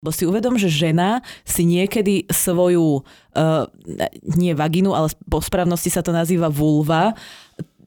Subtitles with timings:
[0.00, 3.68] Bo si uvedom, že žena si niekedy svoju, uh,
[4.32, 7.12] nie vaginu, ale po správnosti sa to nazýva vulva,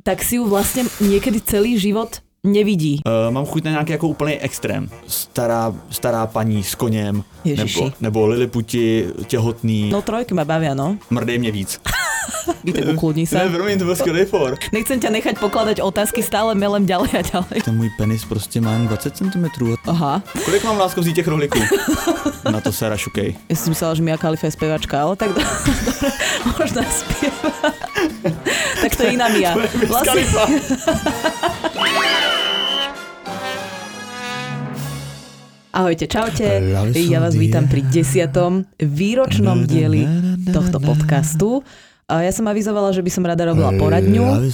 [0.06, 3.02] tak si ju vlastne niekedy celý život nevidí.
[3.02, 4.90] Uh, mám chuť na nějaký jako úplný extrém.
[5.08, 7.82] Stará, stará paní s koněm, Ježiši.
[7.82, 9.90] nebo, nebo liliputi, těhotný.
[9.90, 10.98] No trojky ma bavia, no.
[11.10, 11.82] Mrdej mě víc.
[12.64, 13.44] Víte, ukludni sa.
[13.44, 14.56] Ne, promiň, to byl skvělý for.
[14.72, 17.58] Nechcem ťa nechať pokladať otázky, stále melem ďalej a ďalej.
[17.66, 19.46] Ten můj penis prostě má jen 20 cm.
[19.88, 21.60] Aha, Kolik mám lásko vzít těch rohliků?
[22.52, 23.36] na to se rašukej.
[23.50, 25.48] ja som myslela, že Mia Khalifa je spevačka, ale tak dobre,
[26.60, 27.72] možno spieva.
[28.82, 29.56] tak to je iná Mia.
[29.88, 30.24] Vlastne,
[35.74, 36.46] ahojte, čaute.
[37.10, 40.06] Ja vás vítam pri desiatom výročnom dieli
[40.52, 41.64] tohto podcastu.
[42.08, 44.52] A Ja som avizovala, že by som rada robila poradňu.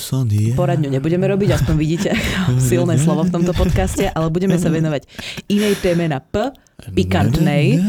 [0.54, 2.10] Poradňu nebudeme robiť, aspoň vidíte
[2.70, 5.10] silné slovo v tomto podcaste, ale budeme sa venovať
[5.50, 6.54] inej téme na P,
[6.94, 7.82] pikantnej.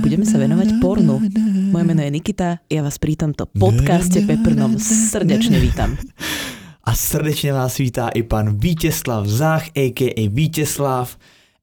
[0.00, 1.20] Budeme sa venovať pornu.
[1.70, 5.96] Moje meno je Nikita, ja vás pri tomto podcaste Peprnom srdečne vítam.
[6.86, 10.28] A srdečně vás vítá i pan Vítězslav Zách, a.k.a.
[10.28, 11.16] Vítězslav,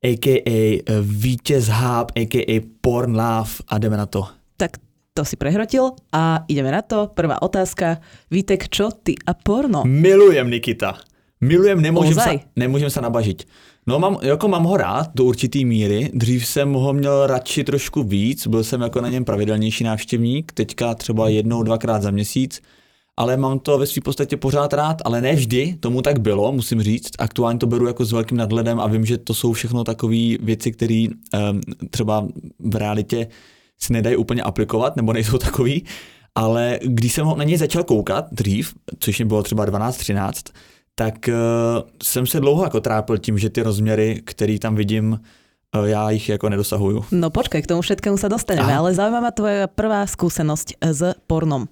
[0.04, 0.84] a.k.a.
[1.02, 2.62] Vítěz Háb, a.k.a.
[2.82, 4.28] Pornláv a jdeme na to.
[4.58, 4.72] Tak
[5.14, 7.08] to si prehrotil a ideme na to.
[7.14, 8.02] Prvá otázka.
[8.32, 9.86] Vítek, čo ty a porno?
[9.86, 10.98] Milujem Nikita.
[11.42, 12.38] Milujem, nemůžem Ozaj?
[12.40, 13.44] se, nemůžem se nabažit.
[13.88, 18.04] No mám, jako mám ho rád do určitý míry, dřív jsem ho měl radši trošku
[18.04, 22.62] víc, byl jsem jako na něm pravidelnější návštěvník, teďka třeba jednou, dvakrát za měsíc,
[23.18, 26.82] ale mám to ve své podstatě pořád rád, ale ne vždy, tomu tak bylo, musím
[26.82, 27.12] říct.
[27.20, 30.72] Aktuálně to beru jako s velkým nadhledem a vím, že to jsou všechno takové věci,
[30.72, 32.28] které um, třeba
[32.60, 33.28] v realitě
[33.84, 35.84] se nedají úplně aplikovat, nebo nejsou takový,
[36.36, 40.32] ale když jsem ho na něj začal koukat dřív, což mi bylo třeba 12-13,
[40.96, 41.34] tak uh,
[42.04, 45.20] jsem se dlouho jako trápil tím, že ty rozměry, který tam vidím,
[45.78, 47.06] uh, já jich jako nedosahuju.
[47.12, 48.80] No počkaj, k tomu všetkému sa dostaneme, Aha.
[48.80, 51.66] ale zaujíma ma tvoja prvá skúsenosť s pornom.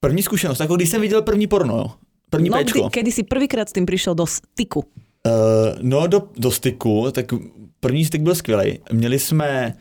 [0.00, 1.88] První zkušenost, jako když jsem viděl první porno, jo.
[2.30, 2.80] První No, péčko.
[2.80, 4.80] kdy, kedy si prvýkrát s tým prišiel do styku?
[4.80, 7.26] Uh, no do, do styku, tak
[7.80, 8.78] první styk byl skvělý.
[8.92, 9.74] Měli jsme,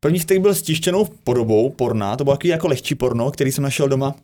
[0.00, 3.64] první styk byl s tištěnou podobou porna, to bylo takový jako lehčí porno, který jsem
[3.64, 4.14] našel doma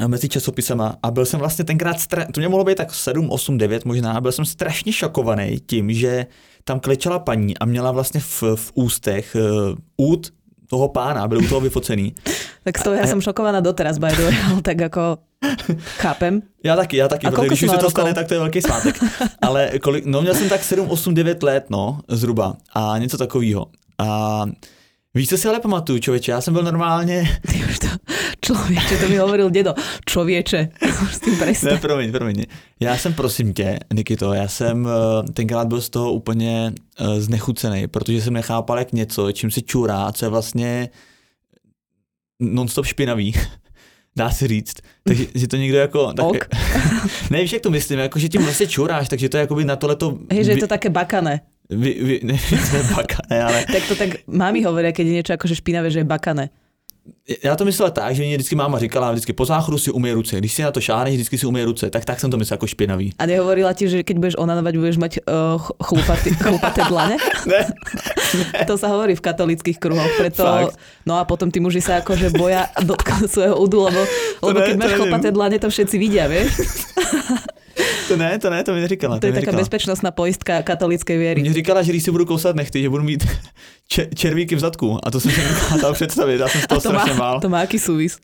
[0.00, 3.30] eh, mezi časopisama a byl jsem vlastně tenkrát, stra- to mě mohlo být tak 7,
[3.30, 6.26] 8, 9 možná, a byl jsem strašně šokovaný tím, že
[6.64, 10.32] tam klečela paní a měla vlastně v, v ústech uh, út
[10.70, 12.14] toho pána, byl u toho vyfocený.
[12.64, 15.20] Tak z toho ja som šokovaná doteraz, by the way, ale tak ako
[16.00, 16.40] chápem.
[16.64, 18.62] Já taky, já taky, A protože když už se to stane, tak to je velký
[18.62, 18.96] svátek.
[19.42, 22.56] Ale kolik, no měl jsem tak 7, 8, 9 let, no, zhruba.
[22.72, 23.66] A něco takového.
[23.98, 24.46] A
[25.14, 27.86] víš, co si ale pamatuju, člověče, já jsem byl normálně, Ty už to,
[29.00, 29.74] to mi hovoril dedo.
[30.08, 30.68] Človeče,
[31.02, 31.78] už s ne, prestaň.
[31.78, 32.44] promiň, promiň.
[32.80, 37.86] Já jsem, prosím tě, Nikito, já jsem eh, tenkrát byl z toho úplně eh, znechucený,
[37.88, 40.88] protože jsem nechápal, jak něco, čím se čurá, co je vlastně
[42.40, 43.34] non-stop špinavý.
[44.16, 44.74] Dá se říct.
[45.04, 46.12] Takže že to někdo jako...
[46.12, 46.48] Tak, Ok.
[47.30, 49.76] ne, víš, jak to myslím, jako, že tím vlastně čuráš, takže to je jakoby na
[49.76, 50.18] tohleto...
[50.30, 51.40] Hej, že je to také bakané.
[51.74, 52.34] Vy, vy, ne,
[52.70, 55.90] to je baka, ne, ale Tak to tak mámi hovoria, keď je niečo akože špinavé,
[55.90, 56.50] že je bakané.
[57.44, 60.36] já to myslel tak, že mě vždycky máma říkala, vždycky po záchodu si umej ruce,
[60.38, 62.66] když si na to šáneš, vždycky si umej ruce, tak tak jsem to myslel jako
[62.66, 63.12] špinavý.
[63.18, 67.16] A nehovorila ti, že keď budeš onanovať, budeš mať uh, ch- chlupatý, chlupaté dlane?
[67.46, 67.60] Ne,
[68.68, 70.44] To sa hovorí v katolických kruhoch, preto...
[70.48, 70.80] Fakt?
[71.04, 74.00] No a potom tí muži sa akože boja dotknúť svojho údu, lebo,
[74.40, 75.00] lebo ne, keď to máš neviem.
[75.04, 76.56] chlpaté dlane, to všetci vidia, vieš?
[78.16, 79.18] To ne, to ne, to mi neříkala.
[79.18, 81.40] To je mi taká bezpečnostná poistka katolíckej viery.
[81.40, 83.26] Mě říkala, že když si budu kousat nechty, že budu mít
[83.88, 86.92] če- červíky v zadku a to jsem si nedokázal představit, já jsem z toho to
[86.92, 87.40] má, strašně bál.
[87.40, 88.18] to má aký súvis?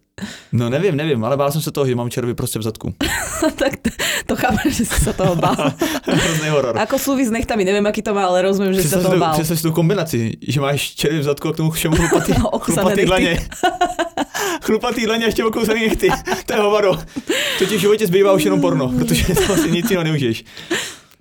[0.53, 2.95] No nevím, nevím, ale bál jsem se toho, že mám červy prostě v zadku.
[3.57, 3.91] tak to,
[4.27, 5.57] to chápem, že si sa toho bál.
[6.05, 6.77] Hrozný horor.
[6.79, 9.33] Ako súvis nechtami, neviem, aký to má, ale rozumiem, že si sa toho bál.
[9.33, 12.59] představ si tu kombinaci, že máš červy v zadku a k tomu všemu chlupatý, No,
[12.61, 13.49] chlupatý dlaně.
[14.63, 16.09] chlupatý dlaně a ještě okousaný nechty.
[16.47, 16.99] To je hovado.
[17.59, 20.45] To ti v životě zbývá už jenom porno, protože to asi nic jiného neužiješ.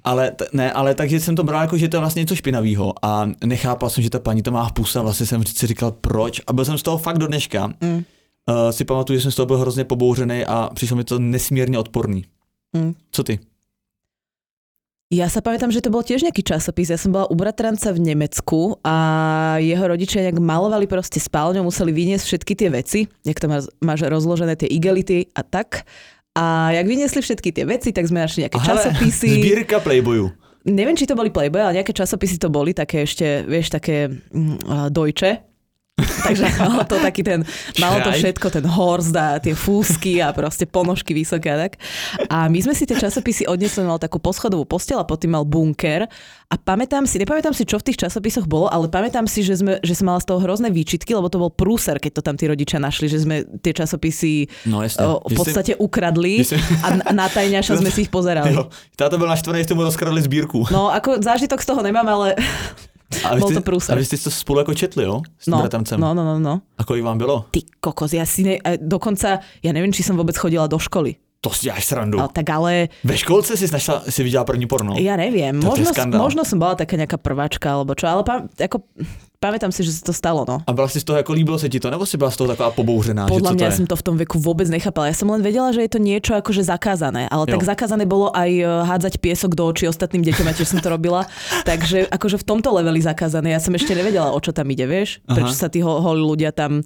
[0.03, 3.29] Ale, ne, ale takže jsem to bral jako, že to je vlastně něco špinavého a
[3.45, 6.41] nechápal jsem, že ta paní to má v puse a vlastně jsem si říkal proč
[6.47, 7.67] a byl jsem z toho fakt do dneška.
[7.81, 8.03] Mm.
[8.49, 11.79] Uh, si pamatuju, že jsem z toho byl hrozně pobouřený a přišlo mi to nesmírně
[11.79, 12.25] odporný.
[12.75, 12.93] Mm.
[13.11, 13.39] Co ty?
[15.09, 16.93] Ja sa pamätám, že to bol tiež nejaký časopis.
[16.93, 21.89] Ja som bola u bratranca v Nemecku a jeho rodičia nejak malovali proste spálňu, museli
[21.89, 25.89] vyniesť všetky tie veci, jak tam máš rozložené tie igelity a tak.
[26.37, 29.29] A jak vyniesli všetky tie veci, tak sme našli nejaké Aha, časopisy.
[29.41, 30.29] Sbírka Playboyu.
[30.67, 34.91] Neviem, či to boli Playboy, ale nejaké časopisy to boli, také ešte, vieš, také mm,
[34.93, 35.48] dojče.
[36.27, 37.45] Takže malo to taký ten,
[37.79, 41.81] malo to všetko, ten horst a tie fúsky a proste ponožky vysoké a tak.
[42.29, 46.09] A my sme si tie časopisy odnesli, mal takú poschodovú postel a potom mal bunker
[46.49, 49.77] a pamätám si, nepamätám si, čo v tých časopisoch bolo, ale pamätám si, že, sme,
[49.85, 52.49] že som mala z toho hrozné výčitky, lebo to bol prúser, keď to tam tí
[52.49, 55.05] rodičia našli, že sme tie časopisy no, jasne.
[55.05, 55.79] o, v podstate si...
[55.79, 56.41] ukradli
[56.81, 58.57] a na tajňaša sme si ich pozerali.
[58.57, 58.65] Jo.
[58.97, 60.73] Táto bol naštvaný, že mu rozkradli zbírku.
[60.73, 62.33] No, ako zážitok z toho nemám, ale
[63.25, 63.93] a Bol to prúser.
[63.93, 65.21] A vy ste to spolu jako četli, jo?
[65.39, 65.65] S no,
[65.97, 66.61] no, no, no, no.
[66.77, 67.45] A kolik vám bylo?
[67.51, 71.17] Ty kokos, ja si ne, dokonca, ja neviem, či som vôbec chodila do školy.
[71.39, 72.19] To si až srandu.
[72.19, 72.91] Ale, tak ale...
[72.99, 74.99] Ve školce si našla, si viděla první porno?
[74.99, 75.55] Ja neviem.
[75.55, 78.83] možno, možno som bola taká nejaká prváčka, alebo čo, ale pa, ako,
[79.39, 80.59] pamätám si, že sa to stalo, no.
[80.67, 82.51] A byla si z toho, ako líbilo sa ti to, nebo si bola z toho
[82.51, 83.31] taková pobouřená?
[83.31, 85.07] Podľa že mňa to som to v tom veku vôbec nechápala.
[85.07, 87.55] Ja som len vedela, že je to niečo akože zakázané, ale jo.
[87.55, 90.91] tak zakázané bolo aj e, hádzať piesok do očí ostatným deťom, a tiež som to
[90.91, 91.23] robila.
[91.71, 93.55] Takže akože v tomto leveli zakázané.
[93.55, 95.23] Ja som ešte nevedela, o čo tam ide, vieš?
[95.23, 96.83] Prečo sa tí holí ľudia tam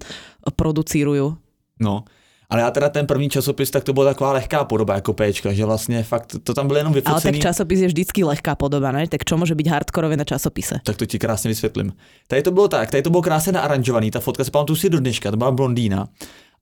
[0.54, 1.42] producírujú.
[1.82, 2.06] No,
[2.50, 5.64] ale já teda ten první časopis, tak to byla taková lehká podoba jako Pčka, že
[5.64, 7.22] vlastně fakt to tam bylo jenom vyfocený.
[7.24, 9.08] Ale tak časopis je vždycky lehká podoba, ne?
[9.08, 10.80] Tak čo může být hardkorové na časopise?
[10.84, 11.92] Tak to ti krásně vysvětlím.
[12.28, 15.00] Tady to bylo tak, tady to bylo krásně naaranžovaný, ta fotka se pamatuju si do
[15.00, 16.08] dneška, to byla blondýna.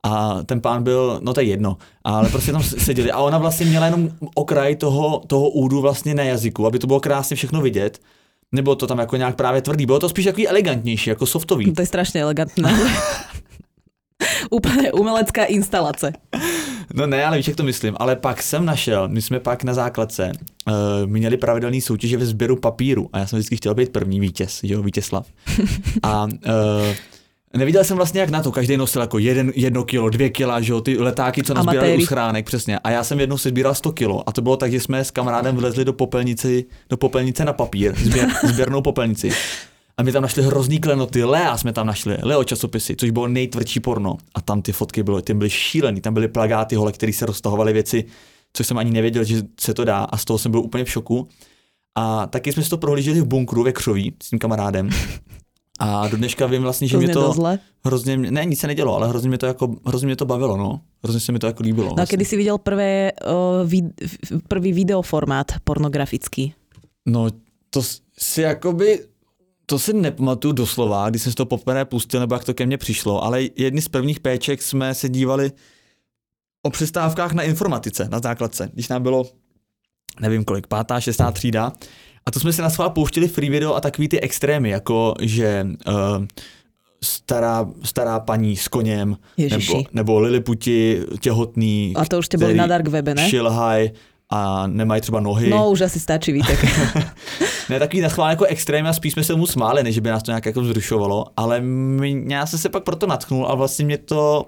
[0.03, 3.67] A ten pán byl, no to je jedno, ale prostě tam seděli a ona vlastně
[3.67, 8.01] měla jenom okraj toho, toho údu vlastně na jazyku, aby to bylo krásně všechno vidět.
[8.53, 11.73] Nebo to tam jako nějak právě tvrdý, bylo to spíš takový elegantnější, jako softový.
[11.73, 12.79] To je strašně elegantné.
[14.51, 16.13] Úplně umelecká instalace.
[16.95, 17.97] No ne, ale víš, jak to myslím.
[17.99, 20.33] Ale pak jsem našel, my jsme pak na základce
[20.67, 20.75] uh,
[21.07, 24.75] měli pravidelný soutěže ve sběru papíru a já jsem vždycky chtěl být první vítěz, že
[24.75, 25.27] jo, Vítězslav.
[26.03, 26.31] A uh,
[27.57, 30.73] Neviděl jsem vlastně jak na to, každý nosil jako jeden, jedno kilo, dvě kila, že
[30.73, 32.79] jo, ty letáky, co nazbírali u schránek, přesně.
[32.79, 35.11] A já jsem jednou si sbíral 100 kilo a to bylo tak, že jsme s
[35.11, 39.33] kamarádem vlezli do popelnici, do popelnice na papír, sběr, sběrnou popelnici.
[40.03, 43.81] A my tam našli hrozný klenoty, Lea jsme tam našli, Leo časopisy, což bylo nejtvrdší
[43.81, 44.17] porno.
[44.35, 47.73] A tam ty fotky byly, ty byly šílený, tam byly plagáty hole, které se roztahovaly
[47.73, 48.05] věci,
[48.53, 50.91] což jsem ani nevěděl, že se to dá a z toho jsem byl úplně v
[50.91, 51.29] šoku.
[51.95, 54.91] A taky jsme si to prohlíželi v bunkru ve Křoví s tím kamarádem.
[55.81, 57.59] A do dneška vím vlastně, že mě to zle.
[57.85, 60.81] hrozně, ne, nic se nedělo, ale hrozně mě to jako, hrozně mě to bavilo, no.
[61.03, 61.87] Hrozně se mi to jako líbilo.
[61.87, 62.03] No vlastně.
[62.03, 63.13] a kedy si viděl prvé,
[63.63, 63.85] uh, vid,
[64.49, 66.55] prvý videoformát pornografický?
[67.07, 67.27] No,
[67.71, 67.83] to
[68.19, 69.12] si jakoby
[69.67, 72.79] to si nepamatuju doslova, když jsem si to poprvé pustil, nebo jak to ke mně
[72.79, 75.53] přišlo, ale jedny z prvních péček jsme se dívali
[76.63, 79.25] o přestávkách na informatice na základce, když nám bylo,
[80.21, 81.73] nevím kolik, pátá, šestá třída.
[82.27, 85.67] A to jsme si na svá pouštili free video a takový ty extrémy, jako že
[85.89, 86.27] uh,
[87.05, 89.17] stará, stará paní s koněm,
[89.51, 91.93] nebo, nebo Liliputi těhotný.
[91.97, 93.31] A to už tě byli na dark webe, ne?
[93.31, 93.91] Šilhaj
[94.33, 95.51] a nemají třeba nohy.
[95.51, 96.57] No už asi stačí, víte.
[97.69, 100.31] ne takový naschválně jako extrém a spíš jsme se mu smáli, než by nás to
[100.31, 104.45] nějak jako vzrušovalo, ale mě, já jsem se pak proto natknul a vlastně mě to,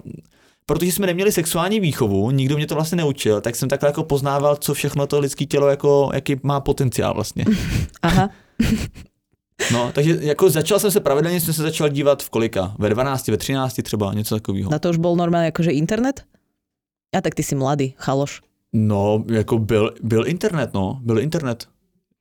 [0.65, 4.55] protože jsme neměli sexuální výchovu, nikdo mě to vlastně neučil, tak jsem takhle jako poznával,
[4.55, 7.45] co všechno to lidské tělo jako, jaký má potenciál vlastně.
[8.01, 8.29] Aha.
[9.73, 12.75] No, takže jako začal jsem se pravidelně, jsem se začal dívat v kolika?
[12.79, 14.71] Ve 12, ve 13 třeba, něco takového.
[14.71, 16.23] Na to už byl normálně jakože internet?
[17.17, 18.41] A tak ty jsi mladý, chaloš.
[18.77, 21.67] No, jako byl, byl internet, no, byl internet.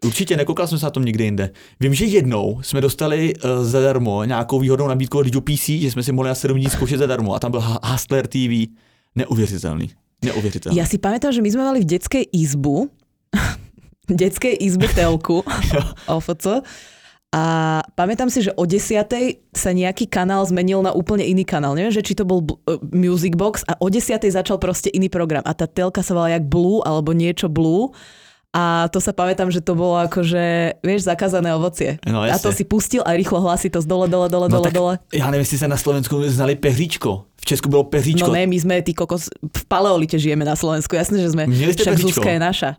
[0.05, 1.51] Určitě nekoukal jsem se na tom nikdy jinde.
[1.81, 6.13] Vím, že jednou jsme dostali uh, zadarmo nějakou výhodnou nabídku od PC, že jsme si
[6.13, 8.71] mohli na 7 dní zkoušet zadarmo a tam byl Hustler TV.
[9.17, 9.91] Neuvěřitelný.
[10.25, 10.79] Neuvěřitelný.
[10.79, 12.91] Já si pamätám, že my jsme mali v dětské izbu,
[14.19, 15.45] dětské izbu telku,
[16.07, 16.47] OFC,
[17.35, 17.43] a
[17.99, 19.11] pamätám si, že o 10.
[19.51, 21.75] sa nejaký kanál zmenil na úplne iný kanál.
[21.75, 24.23] Neviem, že či to bol uh, Music Box a o 10.
[24.23, 25.43] začal proste iný program.
[25.43, 27.91] A tá telka sa volala jak Blue alebo niečo Blue.
[28.55, 31.99] A to sa pamätám, že to bolo akože, vieš, zakázané ovocie.
[32.07, 34.71] No, a to si pustil a rýchlo hlasí to z dole, dole, dole, no, dole,
[34.71, 34.95] dole.
[35.11, 37.11] Ja neviem, si sa na Slovensku znali pehříčko.
[37.35, 38.31] V Česku bylo pehříčko.
[38.31, 40.95] No ne, my sme, ty kokos, v paleolite žijeme na Slovensku.
[40.95, 41.51] Jasne, že sme.
[41.51, 41.99] Však?
[41.99, 42.71] Zuzka je naša.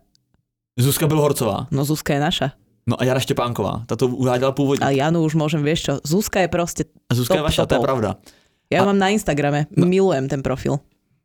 [0.79, 1.67] Zuzka Horcová.
[1.75, 2.47] No Zuzka je naša.
[2.89, 4.85] No a Jana Štěpánková, ta to uváděla původně.
[4.85, 7.79] A Janu už môžem, vieš čo, Zuzka je prostě Zuzka top, je vaša, to je
[7.79, 8.15] pravda.
[8.69, 8.85] Ja a...
[8.85, 9.85] mám na Instagrame, no.
[9.85, 10.77] milujem ten profil.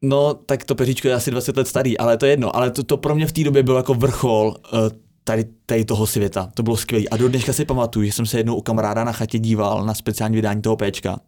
[0.03, 2.57] No, tak to peříčko je asi 20 let starý, ale to je jedno.
[2.57, 4.79] Ale to, to pro mě v té době byl jako vrchol uh,
[5.25, 6.49] tady, tady toho světa.
[6.55, 7.05] To bylo skvělé.
[7.11, 9.95] A do dneška si pamatuju, že jsem se jednou u kamaráda na chatě díval na
[9.95, 11.21] speciální vydání toho Pčka,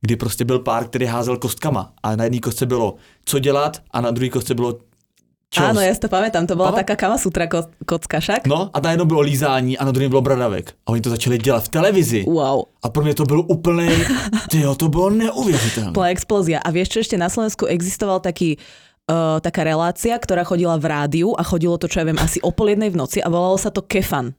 [0.00, 4.00] kdy prostě byl pár, který házel kostkama a na jedné kostce bylo co dělat a
[4.00, 4.78] na druhé kostce bylo
[5.54, 5.62] čo?
[5.62, 6.82] Áno, ja si to pamätám, to bola Aha.
[6.82, 7.46] taká kamasutra
[7.86, 8.50] kocka však.
[8.50, 10.74] No a na jednom bylo lízání a na druhém bylo bradavek.
[10.86, 12.20] A oni to začali dělat v televizi.
[12.26, 12.66] Wow.
[12.82, 13.88] A pro mě to bylo úplný,
[14.50, 15.94] tyjo, to bylo neuvěřitelné.
[15.94, 16.58] Bola explózia.
[16.58, 18.58] A vieš, čo ešte na Slovensku existoval taký
[19.08, 22.50] uh, taká relácia, ktorá chodila v rádiu a chodilo to, čo ja viem, asi o
[22.50, 24.34] pol jednej v noci a volalo sa to Kefan.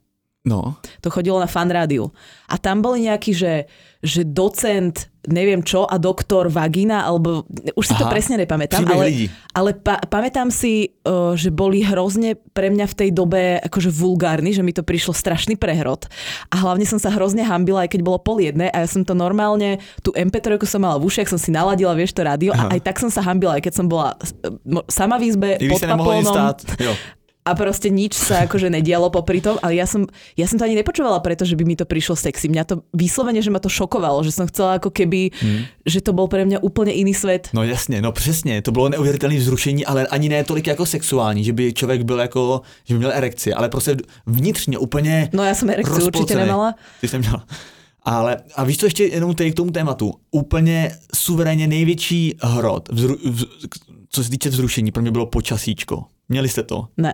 [0.45, 0.77] No.
[1.01, 2.13] To chodilo na fan rádiu.
[2.45, 3.65] A tam boli nejakí, že,
[4.05, 9.33] že docent, neviem čo, a doktor vagina, alebo už si Aha, to presne nepamätám, ale,
[9.57, 14.53] ale pa, pamätám si, uh, že boli hrozne pre mňa v tej dobe akože vulgárni,
[14.53, 16.05] že mi to prišlo strašný prehrod.
[16.53, 19.17] A hlavne som sa hrozne hambila, aj keď bolo pol jedné a ja som to
[19.17, 22.69] normálne, tú MP3 som mala v ušiach, som si naladila, vieš, to rádio Aha.
[22.69, 24.13] a aj tak som sa hambila, aj keď som bola
[24.93, 26.53] sama v izbe, Ty pod papónom
[27.45, 30.81] a proste nič sa akože nedialo popri tom, ale ja som, ja som to ani
[30.81, 32.49] nepočúvala preto, že by mi to prišlo sexy.
[32.49, 35.85] Mňa to vyslovene, že ma to šokovalo, že som chcela ako keby, hmm.
[35.85, 37.53] že to bol pre mňa úplne iný svet.
[37.53, 41.53] No jasně, no přesně, to bylo neuvěřitelné vzrušení, ale ani ne tolik jako sexuální, že
[41.53, 45.69] by člověk byl jako, že by měl erekci, ale prostě vnitřně úplně No já jsem
[45.69, 46.75] erekci určitě nemala.
[47.01, 47.45] Ty jsem měla.
[48.03, 50.13] Ale a víš co ještě jenom tady k tomu tématu?
[50.31, 53.43] Úplně suverénně největší hrot, vzru, vz,
[54.09, 56.03] co se týče vzrušení, pro mě bylo počasíčko.
[56.29, 56.87] Měli jste to?
[56.97, 57.13] Ne.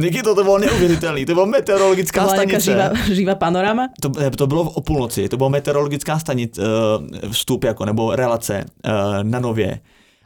[0.00, 2.60] Nikito, to bylo neuvěřitelný, to byla meteorologická to stanice.
[2.60, 3.88] Živá, živá panorama?
[4.00, 8.92] To, to bylo o půlnoci, to byla meteorologická stanice, uh, vstup jako, nebo relace uh,
[9.22, 9.80] na Nově.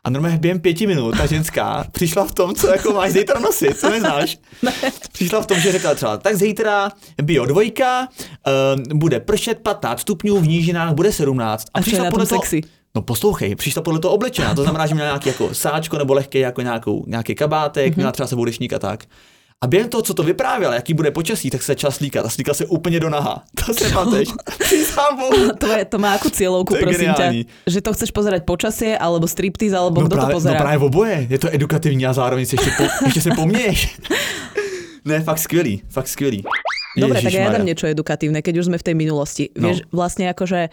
[0.05, 3.79] A normálně během pěti minut ta ženská přišla v tom, co jako máš zítra nosit,
[3.79, 4.39] co neznáš.
[4.63, 4.73] Ne.
[5.13, 6.91] Přišla v tom, že řekla třeba, tak zítra
[7.23, 8.09] bio dvojka,
[8.89, 11.67] uh, bude pršet 15 stupňů, v nížinách bude 17.
[11.75, 12.61] A, a přišla podle toho, sexy.
[12.95, 16.39] No poslouchej, přišla podle toho oblečená, to znamená, že měla nějaký jako sáčko nebo lehký
[16.39, 17.97] jako nějakou, nějaký kabátek, mm-hmm.
[17.97, 19.05] měla třeba sebou dešník a tak.
[19.63, 22.27] A během toho, co to vyprávěl, jaký bude počasí, tak se čas slíkat.
[22.27, 23.43] A slíkal se úplně do naha.
[23.67, 24.29] To se pateš.
[25.59, 27.47] to, je, to má akú cieľovku, prosím geniální.
[27.47, 27.71] ťa?
[27.71, 30.59] Že to chceš pozerať počasie, alebo striptease, alebo no kto práve, to pozerá?
[30.59, 31.17] No práve oboje.
[31.31, 33.79] Je to edukativní a zároveň si ešte, po, ešte se poměješ.
[35.05, 36.43] ne, fakt skvělý, fakt skvělý.
[36.99, 39.49] Dobre, tak ja dám niečo edukatívne, keď už sme v tej minulosti.
[39.57, 39.71] No.
[39.71, 40.69] Vieš, vlastne akože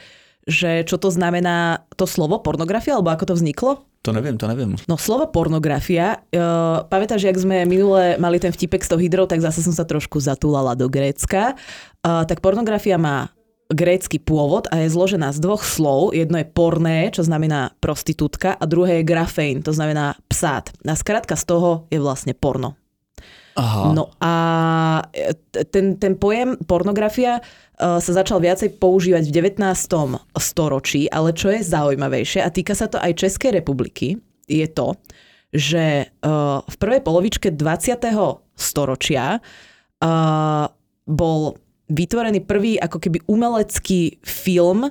[0.49, 3.71] že čo to znamená to slovo pornografia, alebo ako to vzniklo?
[4.07, 4.79] To neviem, to neviem.
[4.87, 9.43] No slovo pornografia, uh, pamätáš, jak sme minule mali ten vtipek s tou hydrou, tak
[9.43, 11.53] zase som sa trošku zatúlala do Grécka.
[12.01, 13.29] Uh, tak pornografia má
[13.69, 16.17] grécky pôvod a je zložená z dvoch slov.
[16.17, 20.73] Jedno je porné, čo znamená prostitútka a druhé je grafein, to znamená psát.
[20.81, 22.79] A skrátka z toho je vlastne porno.
[23.59, 23.91] Aha.
[23.91, 24.33] No a
[25.11, 25.35] e,
[25.67, 29.59] ten, ten pojem pornografia uh, sa začal viacej používať v 19.
[30.39, 34.15] storočí, ale čo je zaujímavejšie a týka sa to aj Českej republiky,
[34.47, 34.95] je to,
[35.51, 37.99] že uh, v prvej polovičke 20.
[38.55, 39.43] storočia
[41.03, 41.59] bol
[41.91, 44.87] vytvorený prvý ako keby umelecký film,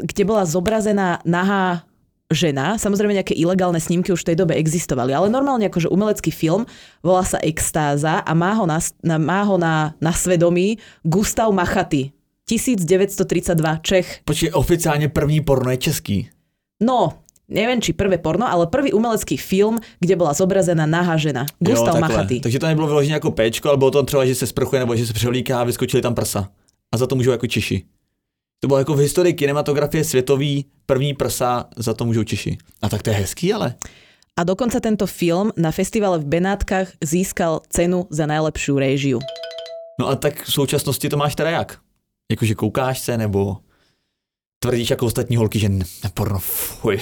[0.00, 1.84] kde bola zobrazená nahá
[2.32, 2.80] žena.
[2.80, 6.64] Samozrejme nejaké ilegálne snímky už v tej dobe existovali, ale normálne akože umelecký film,
[7.04, 12.14] volá sa Extáza a má ho na, na, má ho na, na svedomí Gustav Machaty.
[12.44, 14.20] 1932 Čech.
[14.28, 16.16] Počkej, oficiálne první porno je český.
[16.84, 21.48] No, neviem či prvé porno, ale prvý umelecký film, kde bola zobrazená nahá žena.
[21.56, 22.44] Gustav jo, Machaty.
[22.44, 25.06] Takže to nebylo vyložené jako péčko, ale bylo to třeba, že se sprchuje nebo že
[25.06, 26.48] se převlíká a vyskočili tam prsa.
[26.92, 27.82] A za to můžou jako Češi.
[28.60, 32.58] To bylo jako v historii kinematografie světový první prsa, za to můžou Češi.
[32.82, 33.74] A tak to je hezký, ale.
[34.34, 39.18] A dokonca tento film na festivale v Benátkach získal cenu za najlepšiu réžiu.
[40.00, 41.78] No a tak v současnosti to máš teda jak?
[42.30, 43.56] Jakože koukáš se, nebo
[44.58, 45.68] tvrdíš jako ostatní holky, že
[46.14, 46.98] porno, fuj.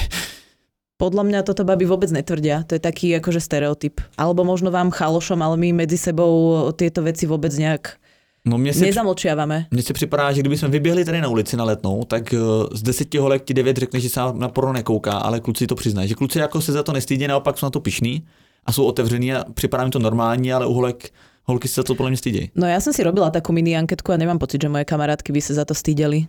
[1.01, 2.63] Podľa mňa toto baby vôbec netvrdia.
[2.69, 3.99] To je taký akože stereotyp.
[4.15, 7.99] Alebo možno vám chalošom, ale my medzi sebou tieto veci vôbec nejak
[8.45, 9.67] No mě si, Nezamlčiavame.
[9.71, 12.39] Mně se připadá, že kdyby jsme vyběhli tady na ulici na letnou, tak eh,
[12.73, 16.09] z deseti holek ti devět řekne, že se na porno nekouká, ale kluci to přiznají.
[16.09, 18.27] Že kluci jako se za to nestydí, naopak jsou na to pišní
[18.65, 21.11] a jsou otevření a připadá mi to normální, ale u holek
[21.45, 22.51] holky se za to podle mě stydí.
[22.55, 25.41] No já jsem si robila takovou mini anketku a nemám pocit, že moje kamarátky by
[25.41, 26.27] se za to styděli.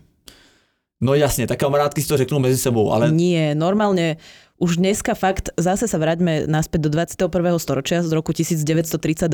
[1.01, 3.09] No jasne, tak kamarátky si to řeknú medzi sebou, ale...
[3.09, 4.21] Nie, normálne
[4.62, 7.27] už dneska fakt, zase sa vráťme naspäť do 21.
[7.59, 9.27] storočia z roku 1932.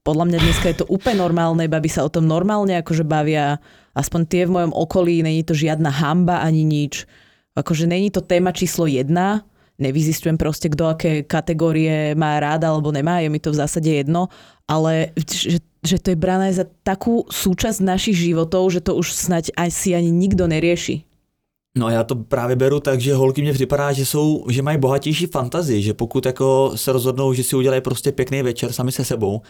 [0.00, 3.60] Podľa mňa dneska je to úplne normálne, baby sa o tom normálne akože bavia,
[3.92, 7.04] aspoň tie v mojom okolí, není to žiadna hamba ani nič.
[7.52, 9.44] Akože není to téma číslo jedna,
[9.82, 14.30] nevyzistujem proste, kto aké kategórie má rád alebo nemá, je mi to v zásade jedno,
[14.70, 19.50] ale že, že to je brané za takú súčasť našich životov, že to už snať
[19.58, 21.02] asi ani nikto nerieši.
[21.78, 25.26] No já to právě beru tak, že holky mě připadá, že jsou, že mají bohatější
[25.26, 29.40] fantazii, že pokud jako se rozhodnou, že si udělají prostě pěkný večer sami se sebou,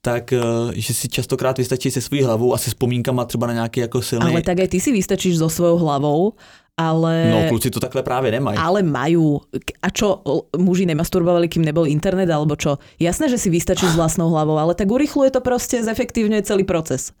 [0.00, 0.40] tak eh,
[0.74, 4.30] že si častokrát vystačí se svou hlavou a se vzpomínkama třeba na nějaký jako silný...
[4.30, 6.32] Ale tak aj ty si vystačíš so svojou hlavou,
[6.76, 7.30] ale...
[7.30, 8.58] No, kluci to takhle právě nemají.
[8.58, 9.40] Ale majú.
[9.82, 10.20] A čo,
[10.56, 12.76] muži nemasturbovali, kým nebol internet, alebo čo?
[13.00, 17.16] Jasné, že si vystačíš s vlastnou hlavou, ale tak urychluje to proste, zefektívňuje celý proces.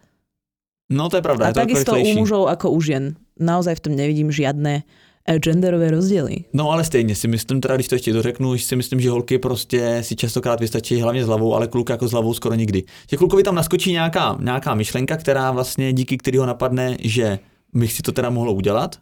[0.92, 1.50] No to je pravda.
[1.50, 4.84] A takisto u mužov ako u žien naozaj v tom nevidím žiadne,
[5.26, 6.44] genderové rozdiely.
[6.52, 9.98] No ale stejně si myslím, teda když to ještě dořeknu, si myslím, že holky prostě
[10.00, 12.84] si častokrát vystačí hlavně s hlavou, ale kluk jako s hlavou skoro nikdy.
[13.10, 17.38] Že klukovi tam naskočí nějaká, nějaká myšlenka, která vlastně díky který ho napadne, že
[17.72, 18.96] bych si to teda mohlo udělat,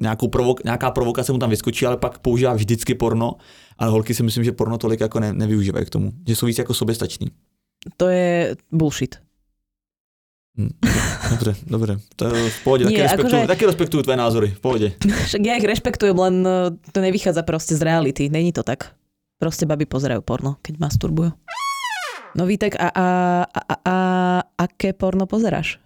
[0.00, 3.36] nějakou provok, nějaká provokace mu tam vyskočí, ale pak používá vždycky porno,
[3.78, 6.58] ale holky si myslím, že porno tolik jako ne, nevyužívají k tomu, že jsou víc
[6.58, 7.26] jako soběstační.
[7.96, 9.16] To je bullshit.
[10.58, 10.68] Hm,
[11.30, 12.00] Dobře, dobře.
[12.16, 12.84] To je v pohode.
[12.84, 13.66] Nie, taky, respektujú, akože...
[13.66, 14.48] respektujú tvoje názory.
[14.56, 14.88] V pohode.
[15.28, 16.54] Však ja ich rešpektujem, len e,
[16.96, 18.32] to nevychádza proste z reality.
[18.32, 18.96] Není to tak.
[19.36, 21.36] Proste baby pozerajú porno, keď masturbujú.
[22.36, 23.06] No Vítek, a, a,
[23.44, 23.96] a, a, a
[24.56, 25.76] aké porno pozeráš?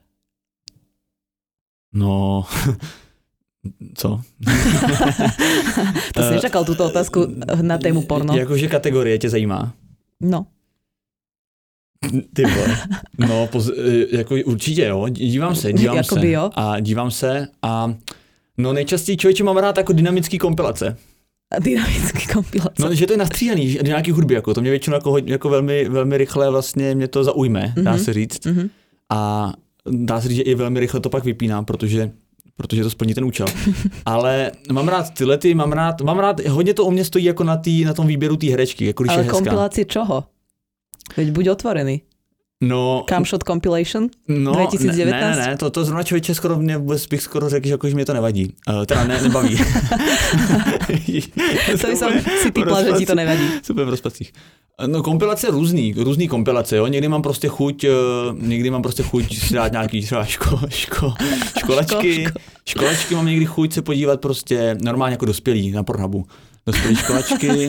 [1.90, 2.46] No,
[3.94, 4.20] co?
[6.14, 7.26] to si nečakal túto otázku
[7.62, 8.36] na tému porno.
[8.36, 9.72] Jakože kategorie tě zajímá?
[10.20, 10.46] No.
[12.32, 12.78] Ty vole.
[13.18, 16.30] No, poz, e, jako určitě jo, dívám se, dívám Jakoby se.
[16.30, 16.50] Jo.
[16.54, 17.94] A dívám se a
[18.58, 20.96] no nejčastěji člověče mám rád jako dynamický kompilace.
[21.60, 22.82] Dynamický kompilace.
[22.82, 25.88] No, že to je nastříhaný, že nějaký hudby, jako to mě většinou jako, jako velmi,
[25.88, 27.82] velmi rychle vlastně mě to zaujme, mm-hmm.
[27.82, 28.04] dá mhm.
[28.04, 28.46] se říct.
[28.46, 28.70] Mm-hmm.
[29.10, 29.52] A
[29.90, 32.10] dá se říct, že i velmi rychle to pak vypínám, protože
[32.56, 33.46] protože to splní ten účel.
[34.06, 37.44] Ale mám rád tyhle, ty, mám rád, mám rád, hodně to u mě stojí jako
[37.44, 39.36] na, tý, na tom výběru té herečky, jako když Ale je hezká.
[39.84, 40.24] čoho?
[41.16, 42.02] Veď buď otvorený.
[42.62, 45.36] No, Camshot Compilation no, 2019?
[45.36, 47.88] Ne, ne, ne, to, to zrovna člověče skoro mě vůbec bych skoro řekl, že, jako,
[47.88, 48.54] že mě to nevadí.
[48.68, 49.56] Uh, teda ne, nebaví.
[51.80, 53.44] to jsem si typla, že ti to nevadí.
[53.62, 54.32] Super v rozpacích.
[54.86, 56.86] No kompilace různý, různý kompilace, jo.
[56.86, 57.90] Někdy mám prostě chuť, uh,
[58.38, 61.12] někdy mám prostě chuť si dát nějaký třeba ško, ško,
[61.58, 62.26] školačky.
[62.68, 66.26] Školačky mám někdy chuť se podívat prostě normálně jako dospělí na Pornhubu
[66.66, 67.68] dospělí školačky.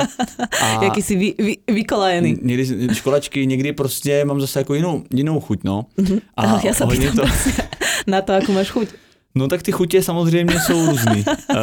[0.62, 2.38] A Jaký jsi vy, vy, vykolajený.
[2.42, 5.86] Někdy školačky, někdy prostě mám zase jako jinou, jinou chuť, no.
[5.98, 6.22] Uh-huh.
[6.38, 7.24] A já se pýtam to...
[8.08, 8.88] na to, jakou máš chuť.
[9.36, 11.24] No tak ty chutě samozřejmě jsou různý.
[11.50, 11.58] Uh,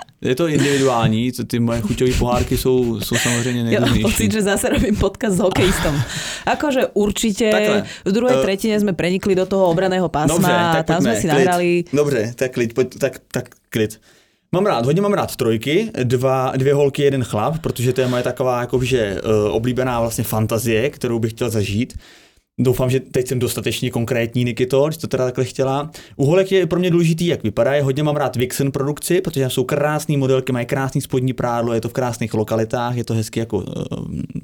[0.20, 4.02] je to individuální, ty moje chuťové pohárky jsou, jsou samozřejmě nejrůznější.
[4.02, 5.94] Ja pocit, že zase robím podcast s hokejistom.
[6.46, 7.84] Akože určite Takhle.
[8.04, 11.26] v druhej uh, tretine sme prenikli do toho obraného pásma dobře, a tam sme si
[11.26, 11.84] nahrali.
[11.92, 14.02] Dobře, tak klid, pojď, tak, tak klid.
[14.52, 18.22] Mám rád, hodně mám rád trojky, dva, dvě holky, jeden chlap, protože to je moje
[18.22, 21.98] taková jakože uh, oblíbená vlastně fantazie, kterou bych chtěl zažít.
[22.60, 25.90] Doufám, že teď jsem dostatečně konkrétní, Nikito, že to teda takhle chtěla.
[26.16, 27.82] U holek je pro mě důležitý, jak vypadá.
[27.82, 31.80] Hodně mám rád Vixen produkci, protože tam jsou krásné modelky, mají krásný spodní prádlo, je
[31.80, 33.64] to v krásných lokalitách, je to hezky jako uh,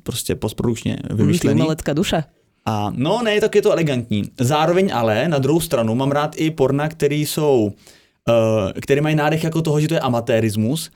[0.03, 1.61] prostě postprodukčně vymyšlený.
[1.61, 2.25] Umelecká duše.
[2.67, 4.25] A no ne, tak je to elegantní.
[4.41, 7.73] Zároveň ale na druhou stranu mám rád i porna, který jsou uh,
[8.81, 10.91] které mají nádech jako toho, že to je amatérismus,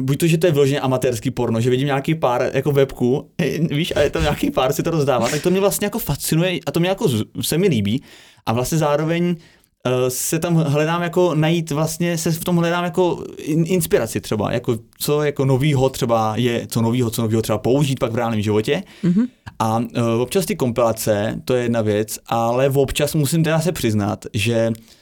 [0.00, 3.30] buď to, že to je vyloženě amatérský porno, že vidím nějaký pár jako webku,
[3.70, 6.58] víš, a je tam nějaký pár si to rozdává, tak to mě vlastně jako fascinuje
[6.66, 7.08] a to mě jako
[7.40, 8.02] se mi líbí
[8.46, 13.24] a vlastně zároveň uh, se tam hledám jako najít vlastně, se v tom hledám jako
[13.46, 18.12] inspiraci třeba, jako co jako novýho třeba je, co novýho, co novýho třeba použít pak
[18.12, 18.82] v reálném životě.
[19.04, 19.26] Mm-hmm.
[19.58, 19.86] A uh,
[20.20, 25.01] občas ty kompilace, to je jedna věc, ale občas musím teda se přiznat, že Uh,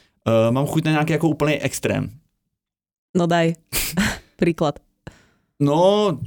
[0.51, 2.11] mám chuť na nějaký jako úplný extrém.
[3.17, 3.53] No daj,
[4.37, 4.79] příklad.
[5.61, 6.19] No,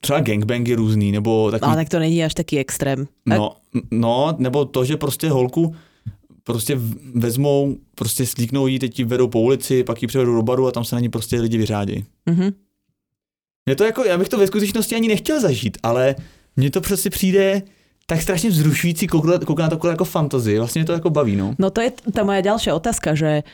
[0.00, 1.68] třeba gangbangy různý, nebo takový...
[1.68, 3.06] Ale tak to není až taký extrém.
[3.26, 3.56] No,
[3.90, 5.74] no, nebo to, že prostě holku
[6.44, 6.78] prostě
[7.14, 10.72] vezmou, prostě slíknou jí, teď ji vedou po ulici, pak ji převedou do baru a
[10.72, 12.04] tam se na ní prostě lidi vyřádí.
[12.26, 12.52] Mm-hmm.
[13.66, 16.14] Mě to jako, já bych to ve skutečnosti ani nechtěl zažít, ale
[16.56, 17.62] mně to prostě přijde,
[18.06, 20.58] tak strašně vzrušující kouknout, kouknout na to jako fantasy.
[20.58, 21.54] Vlastně to jako baví, no.
[21.58, 23.48] No to je ta moja ďalšia otázka, že,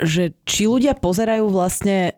[0.00, 2.16] že či ľudia pozerajú vlastne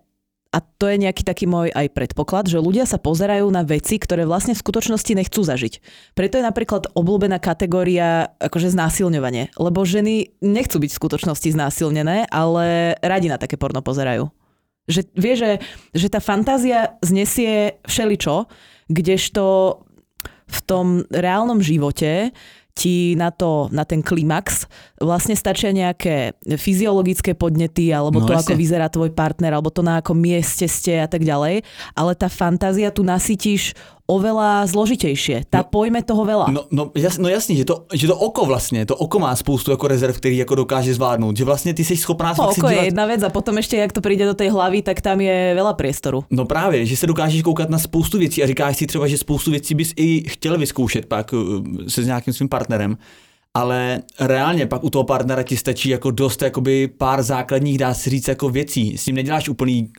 [0.53, 4.29] a to je nejaký taký môj aj predpoklad, že ľudia sa pozerajú na veci, ktoré
[4.29, 5.81] vlastne v skutočnosti nechcú zažiť.
[6.13, 12.95] Preto je napríklad obľúbená kategória akože znásilňovanie, lebo ženy nechcú byť v skutočnosti znásilnené, ale
[13.01, 14.29] radi na také porno pozerajú.
[14.93, 15.51] Že vie, že,
[15.97, 18.45] že tá fantázia znesie všeličo,
[18.93, 19.45] kdežto
[20.53, 22.31] v tom reálnom živote
[22.73, 24.65] ti na, to, na ten klimax
[24.97, 30.01] vlastne stačia nejaké fyziologické podnety, alebo no, to, ako vyzerá tvoj partner, alebo to, na
[30.01, 31.61] akom mieste ste a tak ďalej.
[31.93, 33.77] Ale tá fantázia tu nasytíš
[34.13, 35.49] oveľa zložitejšie.
[35.49, 36.47] Tá no, pojme toho veľa.
[36.53, 39.71] No, no, jas, no jasně, že to, že to oko vlastně, to oko má spoustu
[39.71, 41.37] jako rezerv, který jako dokáže zvládnout.
[41.37, 44.01] Že vlastně ty jsi schopná no, oko je jedna věc a potom ještě jak to
[44.01, 46.25] přijde do té hlavy, tak tam je veľa priestoru.
[46.31, 49.51] No právě, že se dokážeš koukat na spoustu věcí a říkáš si třeba, že spoustu
[49.51, 51.41] věcí bys i chtěl vyzkoušet pak uh,
[51.89, 52.97] se s nějakým svým partnerem
[53.55, 58.11] ale reálně pak u toho partnera ti stačí jako dost jakoby pár základních, dá se
[58.11, 58.99] říct, jako věcí.
[58.99, 59.93] S tím neděláš úplný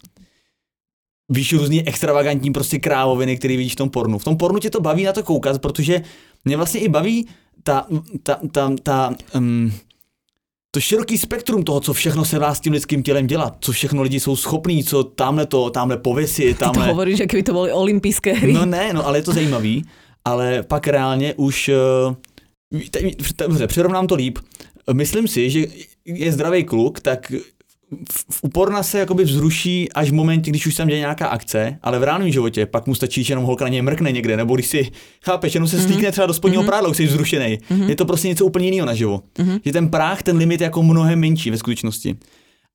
[1.33, 4.19] víš, různý extravagantní prostě krávoviny, který vidíš v tom pornu.
[4.19, 6.01] V tom pornu tě to baví na to koukat, protože
[6.45, 7.27] mě vlastně i baví
[7.63, 7.87] ta,
[8.23, 9.71] ta, ta, ta um,
[10.71, 14.01] to široký spektrum toho, co všechno se dá s tím lidským tělem dělat, co všechno
[14.01, 16.83] lidi jsou schopní, co tamhle to, tamhle pověsit, tamhle...
[16.85, 18.53] Ty to hovoríš, že by to byly olympijské hry.
[18.53, 19.85] No ne, no ale je to zajímavý,
[20.25, 22.95] ale pak reálně už, eh,
[23.47, 24.39] dobře, přirovnám to líp,
[24.93, 25.65] myslím si, že
[26.05, 27.31] je zdravý kluk, tak
[28.31, 31.99] v porna se jakoby vzruší až v momentě, když už tam děje nějaká akce, ale
[31.99, 34.67] v reálném životě pak mu stačí, že jenom holka na něj mrkne někde, nebo když
[34.67, 34.91] si,
[35.25, 35.85] chápeš, jenom se mhm.
[35.85, 36.67] stýkne třeba do spodního mm-hmm.
[36.67, 37.57] prádla, už jsi vzrušený.
[37.57, 37.89] Mm-hmm.
[37.89, 39.21] Je to prostě něco úplně jiného naživo.
[39.39, 39.61] Mm-hmm.
[39.65, 42.15] Že ten práh, ten limit je jako mnohem menší ve skutečnosti.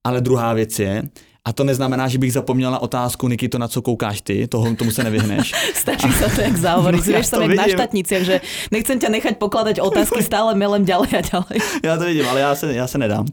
[0.05, 1.03] Ale druhá věc je,
[1.49, 4.75] a to neznamená, že bych zapomněl na otázku, Niky, to na co koukáš ty, toho,
[4.77, 5.53] tomu se nevyhneš.
[5.75, 8.37] Stačí sa to jak záhovorí, no, vieš som jak na štátnici, že
[8.69, 11.57] nechcem ťa nechať pokladať otázky stále melem ďalej a ďalej.
[11.89, 13.27] Já to vidím, ale já se, já se nedám.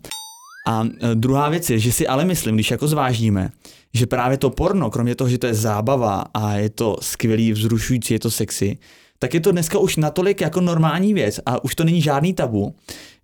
[0.66, 3.50] A e, druhá věc je, že si ale myslím, když jako zvážíme,
[3.94, 8.14] že právě to porno, kromě toho, že to je zábava a je to skvělý, vzrušující,
[8.14, 8.78] je to sexy,
[9.20, 12.76] tak je to dneska už natolik jako normální věc a už to není žádný tabu,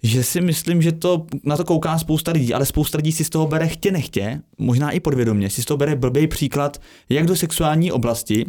[0.04, 3.30] že si myslím, že to na to kouká spousta lidí, ale spousta lidí si z
[3.30, 7.36] toho bere chtě nechtě, možná i podvědomě, si z toho bere blbý příklad jak do
[7.36, 8.46] sexuální oblasti,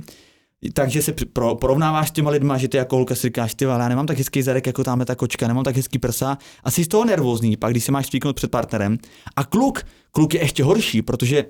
[0.73, 1.15] takže se
[1.61, 4.43] porovnáváš s těma lidma, že ty jako holka si říkáš, ty já nemám tak hezký
[4.43, 7.71] zadek jako tam ta kočka, nemám tak hezký prsa a jsi z toho nervózní, pak
[7.71, 8.99] když se máš stříknout před partnerem.
[9.37, 11.45] A kluk, kluk je ještě horší, protože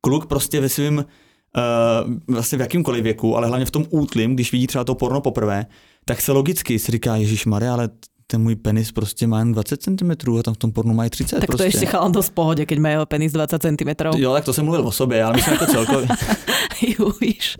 [0.00, 4.52] kluk prostě ve svém, uh, vlastně v jakýmkoliv věku, ale hlavně v tom útlým, když
[4.52, 5.66] vidí třeba to porno poprvé,
[6.04, 7.88] tak se logicky si říká, Ježíš Maria, ale
[8.26, 11.40] ten můj penis prostě má jen 20 cm a tam v tom pornu mají 30
[11.40, 14.16] Tak to ještě chalan dost v pohodě, keď má jeho penis 20 cm.
[14.16, 16.08] Jo, tak to jsem mluvil o sobě, ale myslím jako celkově.
[16.98, 17.56] Jujíš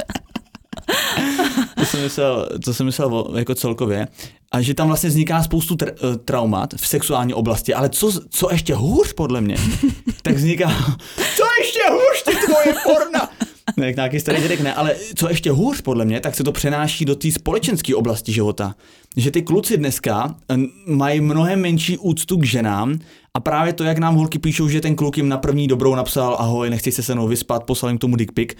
[1.78, 4.08] to jsem myslel, to jsem myslel jako celkově.
[4.52, 8.48] A že tam vlastně vzniká spoustu tra- eh, traumat v sexuální oblasti, ale co, co
[8.52, 9.56] ještě hůř podle mě,
[10.22, 10.96] tak vzniká,
[11.36, 13.28] co ještě hůř, ty tvoje porna.
[13.76, 17.04] Ne, nějaký starý dědek ne, ale co ještě hůř podle mě, tak se to přenáší
[17.04, 18.74] do té společenské oblasti života.
[19.16, 22.98] Že ty kluci dneska eh, mají mnohem menší úctu k ženám
[23.34, 26.36] a právě to, jak nám holky píšou, že ten kluk jim na první dobrou napsal
[26.38, 28.50] ahoj, nechci se se mnou vyspat, poslal jim tomu dick pic,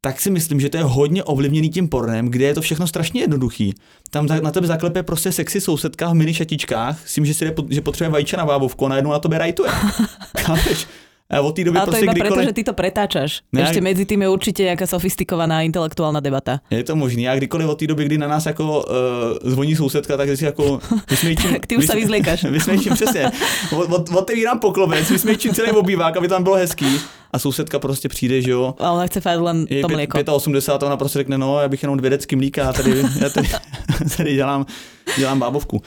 [0.00, 3.20] tak si myslím, že to je hodně ovlivněný tím pornem, kde je to všechno strašně
[3.20, 3.74] jednoduchý.
[4.10, 7.54] Tam na tebe zaklepe prostě sexy sousedka v mini šatičkách, s tím, že, si jde,
[7.68, 9.70] že potřebuje vajíče na bábovku a najednou na tobě rajtuje.
[10.38, 10.86] Chápeš?
[11.28, 12.32] A od té doby Ale to iba kdykoliv...
[12.32, 13.44] preto, že ty to pretáčaš.
[13.52, 16.64] Ne, Ešte medzi tým je určite nejaká sofistikovaná intelektuálna debata.
[16.72, 17.28] Je to možné.
[17.28, 20.80] A kdykoliv od té doby, kdy na nás jako uh, zvoní sousedka, tak si jako
[21.10, 21.52] vysmejčím...
[21.52, 21.90] tak ty už vys...
[21.92, 22.38] sa vyzliekaš.
[22.56, 23.28] vysmejčím, přesně.
[23.76, 26.88] Od, od, otevírám poklobec, vysmejčím celý obývák, aby tam bylo hezký.
[27.32, 28.74] A sousedka prostě přijde, že jo.
[28.80, 30.18] A ona chce fakt len je to mlieko.
[30.32, 33.28] 85 a ona prostě řekne, no, já bych jenom dvě decky mlíka a tady, já
[33.28, 33.48] tady,
[34.16, 34.66] tady dělám,
[35.18, 35.82] dělám bábovku.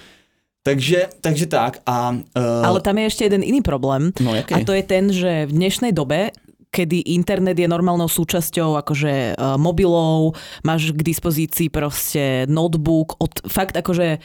[0.61, 1.81] Takže, takže tak.
[1.89, 2.63] A, uh...
[2.65, 4.13] Ale tam je ešte jeden iný problém.
[4.21, 4.53] No, jaký?
[4.53, 6.29] A to je ten, že v dnešnej dobe
[6.71, 13.75] kedy internet je normálnou súčasťou akože uh, mobilov, máš k dispozícii proste notebook od fakt
[13.75, 14.23] akože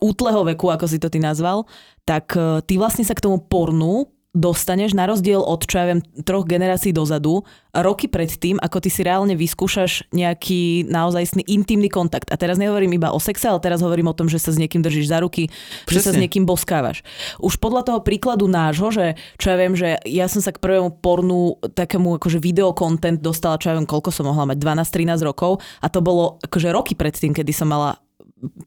[0.00, 1.68] útleho veku, ako si to ty nazval,
[2.08, 6.00] tak uh, ty vlastne sa k tomu pornu dostaneš na rozdiel od, čo ja viem,
[6.24, 12.32] troch generácií dozadu, roky pred tým, ako ty si reálne vyskúšaš nejaký naozajstný intimný kontakt.
[12.32, 14.80] A teraz nehovorím iba o sexe, ale teraz hovorím o tom, že sa s niekým
[14.80, 15.52] držíš za ruky,
[15.84, 15.92] Presne.
[15.92, 17.04] že sa s niekým boskávaš.
[17.44, 21.00] Už podľa toho príkladu nášho, že čo ja viem, že ja som sa k prvému
[21.00, 25.86] pornu, takému akože videokontent dostala, čo ja viem, koľko som mohla mať, 12-13 rokov a
[25.92, 28.01] to bolo akože roky predtým, kedy som mala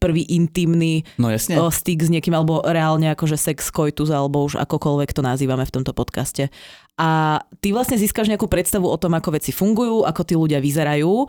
[0.00, 1.60] prvý intimný no, jasne.
[1.60, 5.92] styk s niekým, alebo reálne akože sex coitus, alebo už akokoľvek to nazývame v tomto
[5.92, 6.48] podcaste.
[6.96, 11.28] A ty vlastne získaš nejakú predstavu o tom, ako veci fungujú, ako tí ľudia vyzerajú.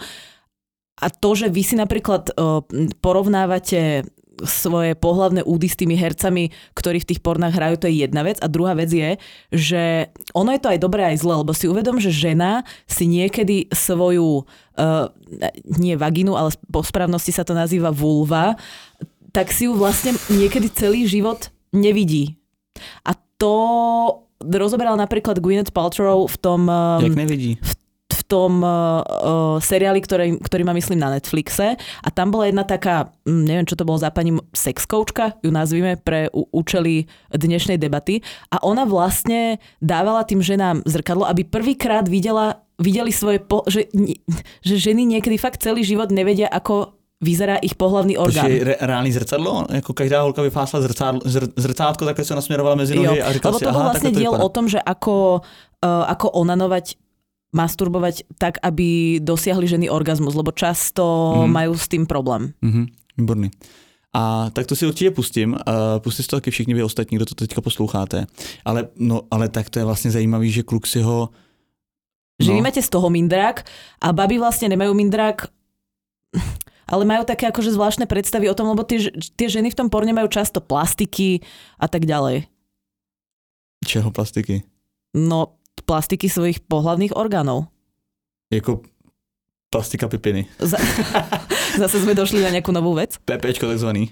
[0.98, 2.34] A to, že vy si napríklad
[3.04, 4.08] porovnávate
[4.46, 8.38] svoje pohlavné údy s tými hercami, ktorí v tých pornách hrajú, to je jedna vec.
[8.44, 9.18] A druhá vec je,
[9.50, 13.72] že ono je to aj dobré aj zlé, lebo si uvedom, že žena si niekedy
[13.74, 14.46] svoju,
[14.78, 15.10] uh,
[15.78, 18.60] nie vaginu, ale po správnosti sa to nazýva vulva,
[19.34, 22.38] tak si ju vlastne niekedy celý život nevidí.
[23.06, 23.54] A to
[24.42, 26.70] rozoberal napríklad Gwyneth Paltrow v tom...
[26.70, 27.58] Um, Jak nevidí?
[27.58, 27.74] V
[28.28, 33.44] tom uh, seriáli, ktorý, ktorý má myslím na Netflixe a tam bola jedna taká, hm,
[33.48, 38.20] neviem čo to bolo za pani sexkoučka, ju nazvime pre účely dnešnej debaty
[38.52, 43.90] a ona vlastne dávala tým ženám zrkadlo, aby prvýkrát videla videli svoje, po, že,
[44.62, 48.46] že ženy niekedy fakt celý život nevedia, ako vyzerá ich pohlavný orgán.
[48.46, 49.66] Počkej, re, reálný zrcadlo?
[49.74, 53.66] Jako každá holka vyfásla zrcádlo, zr, zrcátko, takhle se nasměrovala mezi nohy a říkala si,
[53.66, 55.42] to bol vlastne diel o tom, že ako,
[55.82, 56.94] uh, ako onanovať
[57.58, 61.04] masturbovať tak, aby dosiahli ženy orgazmus, lebo často
[61.42, 61.50] mm.
[61.50, 62.54] majú s tým problém.
[62.62, 62.86] Mm-hmm,
[63.18, 63.50] výborný.
[64.14, 65.54] A tak to si určitě pustím.
[65.54, 68.26] Uh, pustí si to taky všichni vy ostatní, kdo to teďka posloucháte.
[68.66, 71.30] Ale, no, ale tak to je vlastně zajímavý, že kluk si ho...
[72.42, 72.46] No.
[72.46, 73.66] Že vy máte z toho mindrak
[74.02, 75.50] a baby vlastne nemajú mindrak
[76.88, 80.16] ale majú také akože zvláštne predstavy o tom, lebo tie, tie ženy v tom porne
[80.16, 81.44] majú často plastiky
[81.76, 82.48] a tak ďalej.
[83.84, 84.64] Čeho plastiky?
[85.16, 85.57] No,
[85.88, 87.72] plastiky svojich pohlavných orgánov.
[88.52, 88.84] Jako
[89.72, 90.48] plastika pipiny.
[90.60, 90.76] Z-
[91.82, 93.16] Zase sme došli na nejakú novú vec?
[93.24, 94.12] PPčko takzvaný.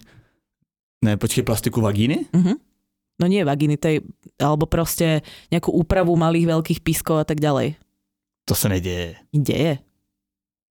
[1.04, 2.32] Ne, počkej, plastiku vagíny?
[2.32, 2.56] Uh-huh.
[3.20, 4.04] No nie vagíny, tej,
[4.40, 7.76] alebo proste nejakú úpravu malých, veľkých pískov a tak ďalej.
[8.46, 9.16] To se neděje.
[9.34, 9.80] Deje.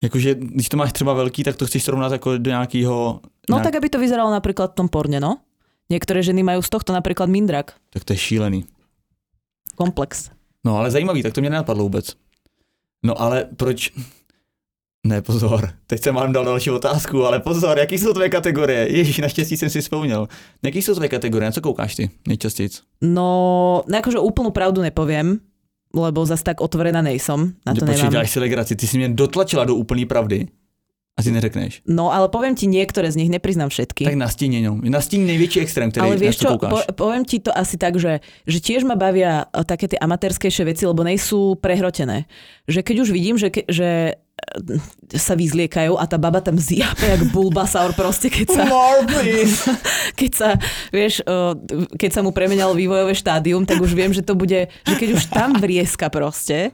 [0.03, 3.19] Jakože, když to máš třeba velký, tak to chceš srovnat jako do nějakého...
[3.49, 3.63] No nejak...
[3.63, 5.37] tak, aby to vyzeralo napríklad v tom porne, no.
[5.89, 7.75] Niektoré ženy majú z tohto napríklad mindrak.
[7.93, 8.65] Tak to je šílený.
[9.75, 10.31] Komplex.
[10.65, 12.15] No ale zajímavý, tak to mě nenapadlo vůbec.
[13.05, 13.91] No ale proč...
[15.07, 18.97] Ne, pozor, teď jsem vám dal další otázku, ale pozor, jaký jsou tvoje kategorie?
[18.97, 20.27] Ježíš, naštěstí jsem si vzpomněl.
[20.63, 22.69] Jaký jsou tvoje kategorie, na co koukáš ty nejčastěji?
[23.01, 25.41] No, no akože úplnú pravdu nepoviem,
[25.89, 27.57] lebo zase tak otvorená nejsom.
[27.65, 30.47] Na to Počkej, dáš si legraci, ty si mě dotlačila do úplný pravdy.
[31.19, 31.81] A ty neřekneš.
[31.85, 34.07] No, ale poviem ti niektoré z nich, nepriznám všetky.
[34.07, 34.77] Tak nastíň jenom.
[34.81, 38.57] Nastíň největší extrém, který ale vieš čo, po, poviem ti to asi tak, že, že
[38.63, 42.31] tiež ma bavia e, také tie amatérskejšie veci, lebo nejsú prehrotené.
[42.71, 44.15] Že keď už vidím, že, že
[45.15, 48.63] sa vyzliekajú a tá baba tam zjape jak bulbasaur proste, keď sa,
[50.19, 50.49] keď sa,
[50.91, 51.23] vieš,
[51.95, 55.23] keď sa mu premenalo vývojové štádium, tak už viem, že to bude, že keď už
[55.31, 56.71] tam vrieska proste,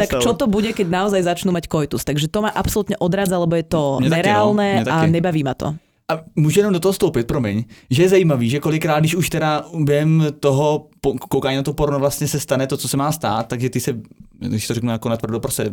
[0.00, 2.04] tak čo to bude, keď naozaj začnú mať koitus.
[2.04, 4.16] Takže to ma absolútne odrádza, lebo je to Mne no.
[4.16, 5.12] nereálne Mne a taky.
[5.12, 5.76] nebaví ma to.
[6.12, 9.64] A můžu jenom do toho stoupit, promiň, že je zajímavý, že kolikrát, když už teda
[9.74, 10.88] během toho
[11.28, 13.98] koukání na to porno vlastně se stane to, co se má stát, takže ty se,
[14.38, 15.70] když to řeknu jako na tvrdo prostě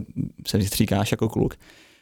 [0.48, 1.56] se vystříkáš jako kluk,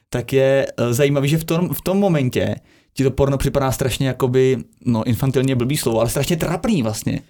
[0.10, 2.56] tak je eh, zajímavý, že v tom, v tom momentě
[2.94, 7.22] ti to porno připadá strašně jakoby, no infantilně blbý slovo, ale strašně trapný vlastně.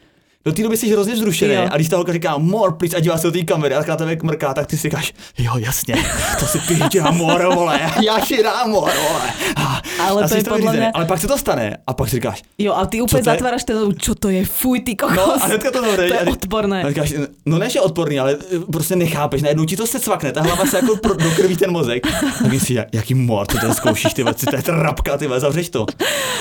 [0.45, 1.67] Do té doby jsi hrozně vzrušený Jo.
[1.71, 3.95] a když ta holka říká more, please, a dívá se do té kamery a na
[3.95, 5.95] tebe mrká, tak ty si říkáš, jo jasně,
[6.39, 9.21] to si píča more, vole, já si dám more, vole.
[9.55, 10.77] A, Ale a to je vyřízený.
[10.77, 13.23] mňa- Ale pak se to stane a pak si říkáš, Jo, a ty je?
[13.23, 15.15] zatváraš ten, čo to je, fuj, ty kokos.
[15.17, 16.83] no a hnedka to to je odporné.
[16.83, 17.13] a říkáš,
[17.45, 20.65] no ne, že odporný, ale eh, prostě nechápeš, najednou ti to se cvakne, ta hlava
[20.65, 22.07] se jako pro, dokrví ten mozek.
[22.07, 25.69] A si, jak- jaký mor, to ten zkoušíš, ty vole, to je trapka, ty zavřeš
[25.69, 25.85] to.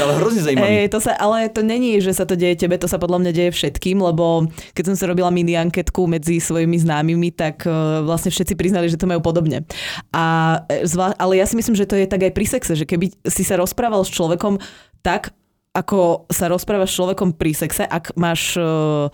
[0.05, 0.69] Ale hrozně zajímavý.
[0.73, 3.33] Ej, to sa, ale to není, že sa to deje tebe, to sa podľa mňa
[3.33, 8.31] deje všetkým, lebo keď som sa robila mini anketku medzi svojimi známymi, tak uh, vlastne
[8.31, 9.67] všetci priznali, že to majú podobne.
[10.15, 13.11] A, e, ale ja si myslím, že to je tak aj pri sexe, že keby
[13.27, 14.63] si sa rozprával s človekom
[15.01, 15.35] tak,
[15.71, 19.07] ako sa rozprávaš s človekom pri sexe, ak máš uh,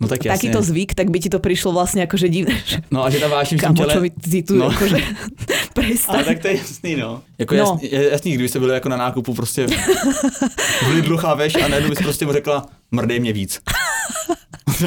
[0.00, 0.38] No tak jasně.
[0.50, 2.54] takýto zvyk, tak by ti to prišlo vlastne akože divné.
[2.90, 4.70] No a že ta vášeň v tom Kamo, čo mi ty tu No.
[4.70, 4.94] akože
[5.74, 6.14] prestaň.
[6.14, 7.22] Ale tak to je jasný, no.
[7.38, 7.60] Jako No.
[7.82, 9.66] Jasný, jasný, kdyby se byli jako na nákupu prostě
[10.86, 13.60] v Lidlu chápeš a najednou bys prostě mu řekla, mrdej mě víc.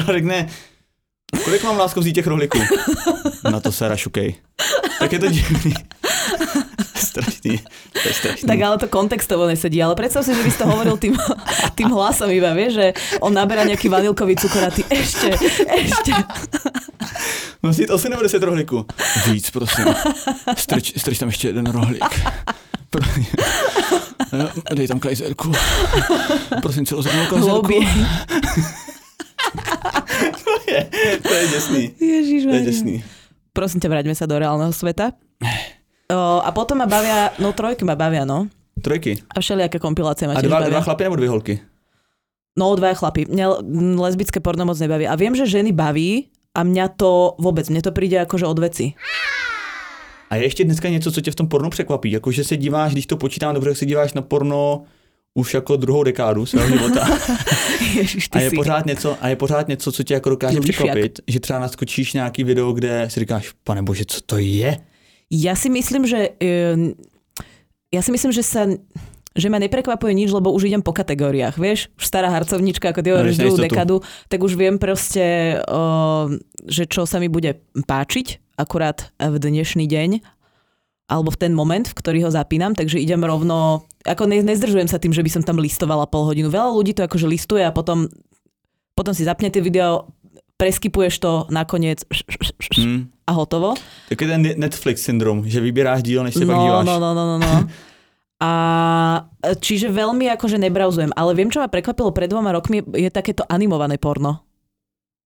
[0.08, 0.48] A řekne,
[1.44, 2.58] kolik mám lásko vzít těch rohliků?
[3.50, 4.34] Na to se rašukej.
[4.98, 5.74] Tak je to divný.
[7.12, 7.60] Strašný,
[7.92, 8.46] to je strašný.
[8.48, 9.76] Tak ale to kontextovo nesedí.
[9.84, 11.12] Ale predstav si, že by si to hovoril tým,
[11.78, 12.86] tým hlasom iba, vieš, že
[13.20, 15.36] on naberá nejaký vanilkový cukor a ty ešte,
[15.68, 16.12] ešte.
[17.62, 18.86] Mám vzít 8 nebo 10 rohlíků?
[19.26, 19.84] Víc, prosím.
[20.56, 22.04] Strč, strč tam ještě jeden rohlík.
[24.32, 25.52] No, Dej tam kajzerku.
[26.62, 27.72] Prosím, celozrnou kajzerku.
[30.44, 30.88] To je,
[31.22, 31.82] to je děsný.
[32.00, 33.04] Ježiš, To je děsný.
[33.52, 35.12] Prosím ťa, vráťme sa do reálneho sveta.
[36.12, 38.48] O, a potom ma bavia, no trojky ma bavia, no.
[38.82, 39.18] Trojky.
[39.36, 40.70] A všelijaké kompilácie ma A tiež dva, bavia.
[40.70, 41.54] dva chlapy nebo dvě holky?
[42.58, 43.26] No, dvaja chlapi.
[43.32, 43.48] Mňa
[43.96, 45.08] lesbické porno moc nebaví.
[45.08, 48.92] A viem, že ženy baví a mňa to vôbec, mne to príde akože od veci.
[50.30, 52.10] A je ještě dneska něco, co tě v tom pornu překvapí?
[52.10, 54.82] Jako, že se díváš, když to počítám dobře, jak se díváš na porno
[55.34, 57.08] už jako druhou dekádu svého života.
[57.96, 58.56] Ježiš, A je si.
[58.56, 62.44] pořád něco, a je pořád něco, co tě jako dokáže překvapit, že třeba naskočíš nějaký
[62.44, 64.78] video, kde si říkáš, pane bože, co to je?
[65.32, 66.36] Ja si myslím, že...
[66.36, 66.92] ehm,
[67.92, 68.68] Ja si myslím, že sa
[69.32, 71.88] že ma neprekvapuje nič, lebo už idem po kategóriách, vieš?
[71.96, 73.96] Už stará harcovnička, ako ty hovoríš druhú dekadu,
[74.28, 76.28] tak už viem proste, o,
[76.68, 80.20] že čo sa mi bude páčiť akurát v dnešný deň
[81.08, 85.00] alebo v ten moment, v ktorý ho zapínam, takže idem rovno, ako ne, nezdržujem sa
[85.00, 86.52] tým, že by som tam listovala pol hodinu.
[86.52, 88.12] Veľa ľudí to akože listuje a potom,
[88.92, 90.12] potom si zapne tie video,
[90.56, 92.04] preskipuješ to nakoniec
[92.78, 93.10] Hmm.
[93.26, 93.74] a hotovo.
[94.08, 96.84] Tak je ten Netflix syndrom, že vybíráš díl, než pak No, díváš.
[96.86, 97.52] no, no, no, no, no.
[98.42, 98.50] A
[99.62, 101.14] čiže veľmi akože nebrauzujem.
[101.14, 104.42] Ale viem, čo ma prekvapilo pred dvoma rokmi, je takéto animované porno.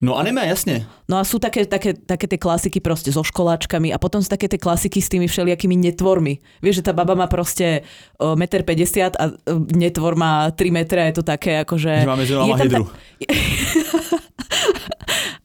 [0.04, 0.84] No anime, jasně.
[1.08, 4.44] No a sú také, také, také tie klasiky proste so školáčkami a potom sú také
[4.44, 6.36] tie klasiky s tými všelijakými netvormi.
[6.60, 7.80] Vieš, že tá baba má proste
[8.20, 9.32] o, 1,50 m a e,
[9.72, 12.04] netvor má 3 metre a je to také akože...
[12.04, 12.84] Že máme mezi je tam hydru.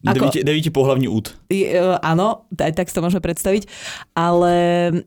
[0.02, 1.38] Ako- Devíti, devíti pohlavní út.
[1.48, 3.70] Je, e, áno, aj tak si to môžeme predstaviť,
[4.18, 4.54] ale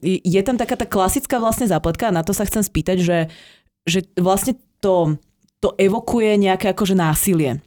[0.03, 3.19] je tam taká tá klasická vlastne zápletka a na to sa chcem spýtať, že,
[3.85, 5.19] že vlastne to,
[5.59, 7.59] to evokuje nejaké akože násilie.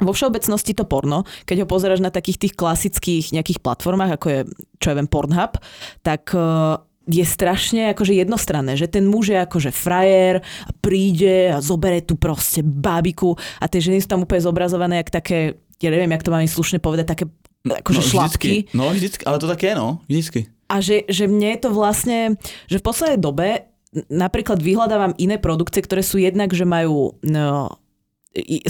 [0.00, 4.40] vo všeobecnosti to porno, keď ho pozeráš na takých tých klasických nejakých platformách, ako je,
[4.80, 5.60] čo ja viem, Pornhub,
[6.00, 11.58] tak uh, je strašne akože jednostranné, že ten muž je akože frajer a príde a
[11.60, 16.12] zobere tu proste bábiku a tie ženy sú tam úplne zobrazované jak také, ja neviem,
[16.12, 17.24] jak to mám slušne povedať, také
[17.64, 18.48] akože no, šlapky.
[18.64, 20.40] Vždycky, no vždycky, ale to tak je, no, vždycky.
[20.70, 22.18] A že, že mne je to vlastne,
[22.70, 23.66] že v poslednej dobe
[24.06, 27.74] napríklad vyhľadávam iné produkcie, ktoré sú jednak, že majú no,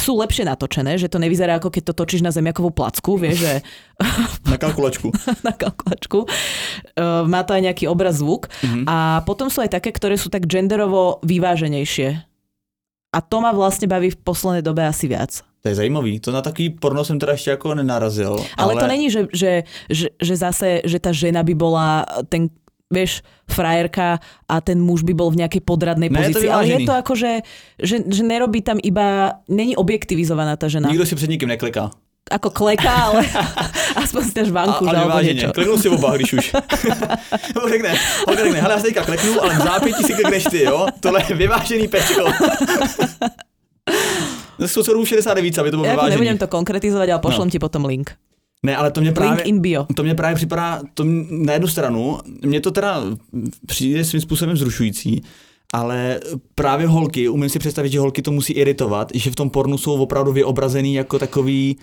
[0.00, 3.52] sú lepšie natočené, že to nevyzerá ako keď to točíš na zemiakovú placku, vieš, že...
[4.50, 5.12] Na kalkulačku.
[5.46, 6.24] na kalkulačku.
[6.96, 8.48] Uh, má to aj nejaký obraz, zvuk.
[8.64, 8.88] Mm-hmm.
[8.88, 12.24] A potom sú aj také, ktoré sú tak genderovo vyváženejšie.
[13.12, 15.44] A to ma vlastne baví v poslednej dobe asi viac.
[15.60, 16.20] To je zajímavý.
[16.20, 18.32] To na taký porno jsem teda ještě jako nenarazil.
[18.56, 22.48] Ale, ale to není, že, že, že, že zase, že ta žena by bola ten
[22.90, 24.18] vieš, frajerka
[24.50, 26.50] a ten muž by bol v nejakej podradnej ne, pozícii.
[26.50, 27.32] Je ale je to ako, že,
[27.78, 30.90] že, že nerobí tam iba, není objektivizovaná tá žena.
[30.90, 31.94] Nikto si před nikým nekleká.
[32.30, 33.26] Ako kleká, ale
[34.02, 35.50] aspoň si dáš vanku, ale alebo niečo.
[35.54, 36.46] Kleknul si oba, když už.
[37.54, 37.90] Nebo řekne,
[38.26, 40.86] on řekne, hele, já si teďka kleknu, ale v zápětí si klekneš ty, jo?
[41.00, 42.30] Tohle je vyvážený pečko.
[44.68, 46.20] Sú 69, aby to bylo ja vyvážený.
[46.20, 47.52] Nebudem to konkretizovať, ale pošlem no.
[47.52, 48.12] ti potom link.
[48.62, 49.86] Ne, ale to mě právě, Link in bio.
[49.96, 53.02] to mě právě připadá, to na jednu stranu, mě to teda
[53.66, 55.22] přijde svým způsobem zrušující,
[55.72, 56.20] ale
[56.54, 60.02] právě holky, umím si představit, že holky to musí iritovat, že v tom pornu jsou
[60.02, 61.76] opravdu vyobrazený jako takový,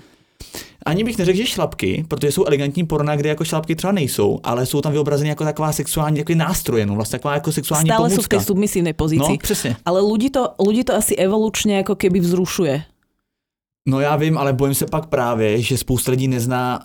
[0.87, 4.65] ani bych neřekl, že šlapky, protože jsou elegantní porna, kde jako šlapky třeba nejsou, ale
[4.65, 8.21] jsou tam vyobrazeny jako taková sexuální takový nástroje, no vlastně taková jako sexuální Stále pomůcka.
[8.21, 9.37] sú v tej submisívnej pozícii.
[9.37, 9.75] No, přesně.
[9.85, 12.83] Ale ľudí to, ľudí to asi evolučne ako keby vzrušuje.
[13.87, 16.79] No já vím, ale bojím se pak právě, že spousta lidí nezná,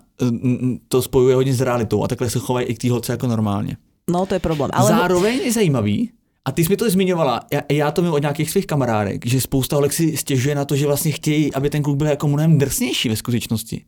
[0.89, 3.77] to spojuje hodně s realitou a takhle se chovají i k té holce jako normálně.
[4.11, 4.71] No to je problém.
[4.75, 4.89] Ale...
[4.89, 6.11] Zároveň je zajímavý,
[6.45, 9.41] a ty jsi mi to zmiňovala, já, já to vím od nějakých svých kamarádek, že
[9.41, 12.59] spousta holek si stěžuje na to, že vlastně chtějí, aby ten kluk byl jako mnohem
[12.59, 13.85] drsnější ve skutečnosti.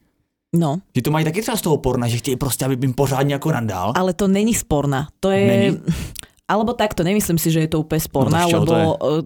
[0.54, 0.78] No.
[0.94, 3.50] Že to mají taky třeba z toho porna, že chtějí prostě, aby jim pořádně jako
[3.50, 3.92] randál.
[3.96, 5.08] Ale to není sporna.
[5.20, 5.46] To je...
[5.46, 5.78] Není?
[6.48, 9.16] Alebo takto, nemyslím si, že je to úplne sporná, no, lebo e,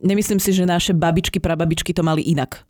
[0.00, 2.64] nemyslím si, že naše babičky, prababičky to mali inak.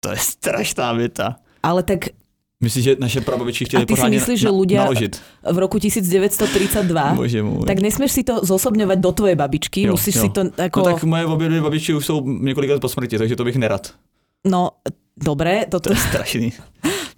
[0.00, 1.36] To je strašná věta.
[1.60, 2.16] Ale tak
[2.60, 5.20] Myslíš, že naše prababičky chtěli A ty si myslíš, že ľudia naložit.
[5.44, 7.68] v roku 1932, Bože môj.
[7.68, 10.22] tak nesmieš si to zosobňovať do tvojej babičky, jo, musíš jo.
[10.24, 10.80] si to ako...
[10.80, 13.56] No tak moje obě dvě babičky už jsou několik let po smrti, takže to bych
[13.56, 13.92] nerad.
[14.48, 14.80] No,
[15.16, 15.66] dobré.
[15.66, 15.90] Toto...
[15.90, 16.48] To je strašný.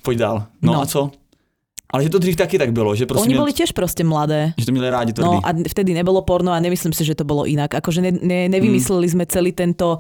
[0.03, 0.47] Pojď dál.
[0.63, 0.81] No, no.
[0.83, 1.11] a co?
[1.89, 4.53] Ale že to dřív taky tak bylo, že Oni boli tiež proste mladé.
[4.61, 5.41] Že to měli rádi tvrdý.
[5.41, 7.73] No a vtedy nebolo porno a nemyslím si, že to bolo inak.
[7.73, 9.15] Akože ne, ne, nevymysleli hmm.
[9.17, 9.97] sme celý tento...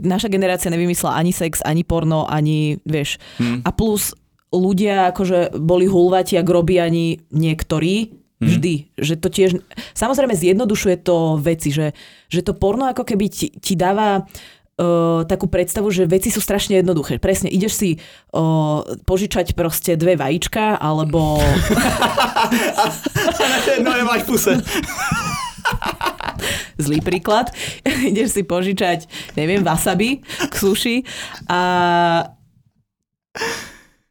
[0.00, 3.20] Naša generácia nevymyslela ani sex, ani porno, ani, vieš.
[3.36, 3.60] Hmm.
[3.68, 4.16] A plus
[4.48, 8.52] ľudia akože boli hulvati a grobiani niektorí, Hmm.
[8.52, 8.92] Vždy.
[9.00, 9.50] Že to tiež...
[9.96, 11.96] Samozrejme zjednodušuje to veci, že,
[12.28, 14.28] že to porno ako keby ti, ti dáva
[14.80, 17.18] uh, takú predstavu, že veci sú strašne jednoduché.
[17.20, 21.40] Presne, ideš si uh, požičať proste dve vajíčka, alebo...
[23.42, 24.52] a jedno je máš puse.
[26.76, 27.50] Zlý príklad.
[28.10, 30.96] ideš si požičať, neviem, wasabi k suši
[31.48, 31.60] a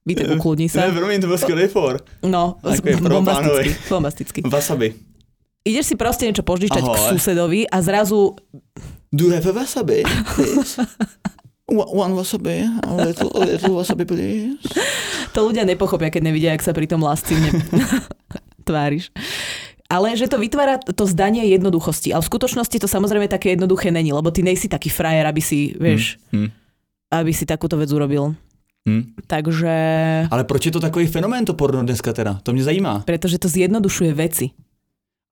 [0.06, 0.86] Víte, ukludni sa.
[0.86, 1.97] Ne, promiň, to bol skvelý for.
[2.21, 4.39] No, bombastický, bombastický.
[4.45, 4.93] Wasabi.
[5.65, 6.93] Ideš si proste niečo požičať Ahoj.
[6.93, 8.38] k susedovi a zrazu
[9.15, 10.04] Do you have a wasabi,
[10.36, 10.75] please?
[11.71, 14.60] One wasabi, a little, a little wasabi, please.
[15.32, 17.47] To ľudia nepochopia, keď nevidia, jak sa pri tom lascivne
[18.67, 19.15] tváriš.
[19.88, 22.12] Ale že to vytvára to zdanie jednoduchosti.
[22.12, 25.71] Ale v skutočnosti to samozrejme také jednoduché není, lebo ty nejsi taký frajer, aby si,
[25.80, 26.36] vieš, hmm.
[26.36, 26.49] Hmm.
[27.15, 28.36] aby si takúto vec urobil.
[28.84, 29.15] Hmm.
[29.32, 29.73] Takže...
[30.28, 32.43] Ale proč je to takový fenomén to porno dneska teda?
[32.43, 33.01] To mě zajímá.
[33.08, 34.51] Pretože to zjednodušuje veci.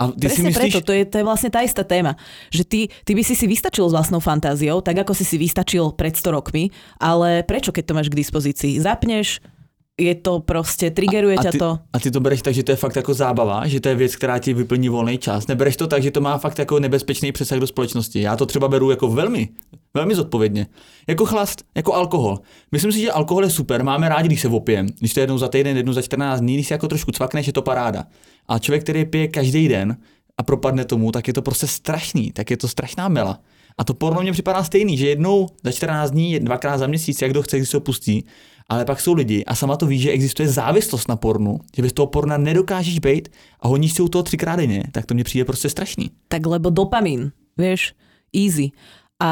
[0.03, 0.59] A ty Presne si myslíš...
[0.59, 2.19] preto, to je, to je vlastne tá istá téma.
[2.51, 5.95] Že ty, ty by si si vystačil s vlastnou fantáziou, tak ako si si vystačil
[5.95, 6.67] pred 100 rokmi,
[6.99, 8.83] ale prečo, keď to máš k dispozícii?
[8.83, 9.39] Zapneš,
[10.01, 11.79] je to prostě, triggeruje ťa to.
[11.93, 14.15] A ty to bereš tak, že to je fakt jako zábava, že to je věc,
[14.15, 15.47] která ti vyplní volný čas.
[15.47, 18.21] Nebereš to tak, že to má fakt jako nebezpečný přesah do společnosti.
[18.21, 19.49] Já to třeba beru jako velmi,
[19.93, 20.67] velmi zodpovědně.
[21.08, 22.39] Jako chlast, jako alkohol.
[22.71, 24.88] Myslím si, že alkohol je super, máme rádi, když se opijem.
[24.99, 27.53] Když to jednou za týden, jednou za 14 dní, když se jako trošku cvakneš, je
[27.53, 28.03] to paráda.
[28.47, 29.97] A člověk, který pije každý den
[30.38, 33.39] a propadne tomu, tak je to prostě strašný, tak je to strašná mela.
[33.77, 37.31] A to porno mě připadá stejný, že jednou za 14 dní, dvakrát za měsíc, jak
[37.31, 38.25] kdo chce, když se opustí,
[38.69, 41.93] ale pak jsou lidi a sama to ví, že existuje závislost na pornu, že bez
[41.93, 45.45] toho porna nedokážeš být a honíš si u toho třikrát denně, tak to mě přijde
[45.45, 46.12] prostě strašný.
[46.27, 47.93] Tak lebo dopamin, vieš,
[48.36, 48.71] easy.
[49.23, 49.31] A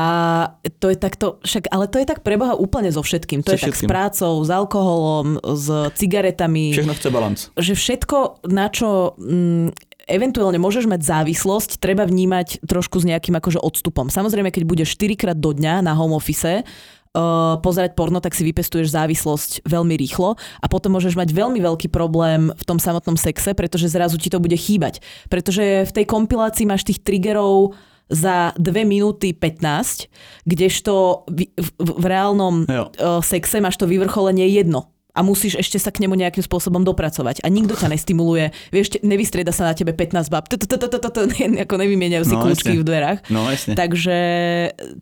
[0.80, 3.44] to je takto, však, ale to je tak preboha úplne so všetkým.
[3.44, 3.76] To so je všetkým.
[3.76, 5.68] tak s prácou, s alkoholom, s
[6.00, 6.72] cigaretami.
[6.72, 7.40] Všechno chce balans.
[7.60, 8.18] Že všetko,
[8.56, 14.12] na čo mm, eventuálne môžeš mať závislosť, treba vnímať trošku s nejakým akože odstupom.
[14.12, 16.68] Samozrejme, keď budeš 4 krát do dňa na home office,
[17.16, 21.92] uh, pozerať porno, tak si vypestuješ závislosť veľmi rýchlo a potom môžeš mať veľmi veľký
[21.92, 25.04] problém v tom samotnom sexe, pretože zrazu ti to bude chýbať.
[25.28, 27.76] Pretože v tej kompilácii máš tých triggerov
[28.12, 30.12] za 2 minúty 15,
[30.44, 35.92] kdežto v, v, v reálnom uh, sexe máš to vyvrcholenie jedno a musíš ešte sa
[35.92, 37.44] k nemu nejakým spôsobom dopracovať.
[37.44, 38.56] A nikto ťa nestimuluje.
[38.72, 40.48] Vieš, nevystrieda sa na tebe 15 bab,
[41.66, 43.20] ako nevymieňajú si kľúčky v dverách.
[43.28, 43.76] No, jasne.
[43.76, 44.20] Takže,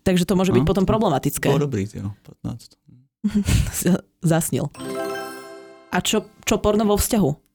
[0.02, 1.50] takže to môže byť no, potom problematické.
[1.50, 2.80] To dobrý, jo, 15.
[4.30, 4.72] Zasnil.
[5.90, 7.49] A čo, čo porno vo vzťahu?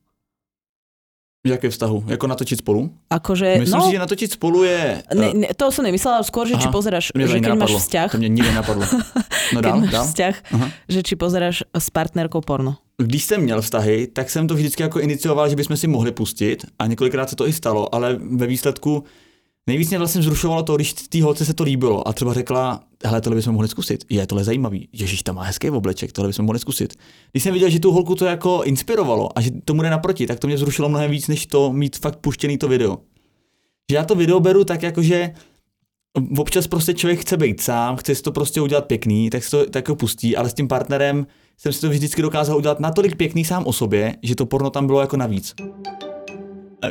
[1.44, 2.04] Jaké vztahu?
[2.08, 2.88] Jako natočiť spolu?
[3.12, 5.04] Akože, Myslím no, si, že natočiť spolu je...
[5.12, 8.08] Ne, ne, to som nemyslela, skôr, že Aha, či pozeráš, že keď máš vzťah...
[8.16, 8.84] To mne nikdy napadlo.
[9.52, 10.04] No dál, keď máš dál.
[10.08, 10.66] vzťah, Aha.
[10.88, 12.80] že či pozeráš s partnerkou porno.
[12.96, 16.64] Když jsem měl vztahy, tak jsem to vždycky jako inicioval, že bychom si mohli pustit
[16.78, 19.04] a několikrát se to i stalo, ale ve výsledku
[19.66, 23.20] Nejvíc mě vlastně zrušovalo to, když té holce se to líbilo a třeba řekla, hele,
[23.20, 24.04] tohle bychom mohli zkusit.
[24.10, 24.88] Je, tohle zajímavý.
[24.92, 26.94] Ježíš, tam má hezký obleček, tohle bychom mohli zkusit.
[27.32, 30.38] Když jsem viděl, že tu holku to jako inspirovalo a že tomu jde naproti, tak
[30.38, 32.98] to mě zrušilo mnohem víc, než to mít fakt puštěný to video.
[33.90, 35.30] Že já to video beru tak jako, že
[36.38, 39.64] občas prostě člověk chce být sám, chce si to prostě udělat pěkný, tak se to
[39.64, 41.26] tak jako pustí, ale s tím partnerem
[41.58, 44.86] jsem si to vždycky dokázal udělat natolik pěkný sám o sobě, že to porno tam
[44.86, 45.54] bylo jako navíc.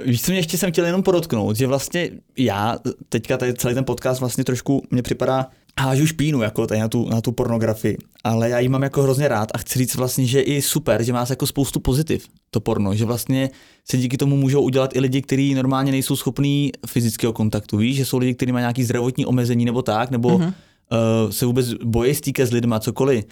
[0.06, 2.78] Víš, co mě ještě jsem chtěl jenom podotknout, že vlastně já,
[3.10, 5.48] teďka tady celý ten podcast vlastně trošku mě připadá,
[5.80, 9.28] hážu špínu jako tady na tu, na tu pornografii, ale já ji mám jako hrozně
[9.28, 12.96] rád a chci říct vlastně, že i super, že má jako spoustu pozitiv to porno,
[12.96, 13.50] že vlastně
[13.90, 18.06] se díky tomu můžou udělat i lidi, kteří normálně nejsou schopní fyzického kontaktu, víš, že
[18.06, 20.46] jsou lidi, kteří mají nějaký zdravotní omezení nebo tak, nebo uh-huh.
[20.46, 23.26] uh, se vůbec bojí stýkat s lidmi, cokoliv.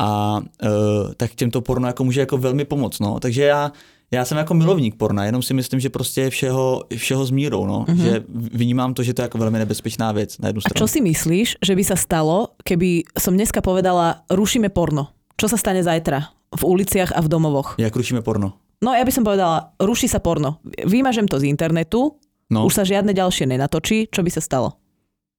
[0.00, 3.72] A uh, tak těmto porno jako může jako velmi pomoct, no, takže já
[4.10, 7.84] já jsem jako milovník porna, jenom si myslím, že prostě všeho, všeho s mírou, no.
[7.84, 8.02] Mm-hmm.
[8.02, 10.76] Že vnímám to, že to je jako velmi nebezpečná věc na jednu stranu.
[10.76, 15.12] A čo si myslíš, že by sa stalo, keby som dneska povedala, rušíme porno?
[15.36, 16.32] Čo sa stane zajtra?
[16.56, 17.76] V uliciach a v domovoch?
[17.78, 18.56] Jak rušíme porno?
[18.80, 20.62] No ja by som povedala, ruší sa porno.
[20.86, 22.16] Vymažem to z internetu,
[22.50, 22.64] no.
[22.64, 24.80] už sa žiadne ďalšie nenatočí, čo by sa stalo?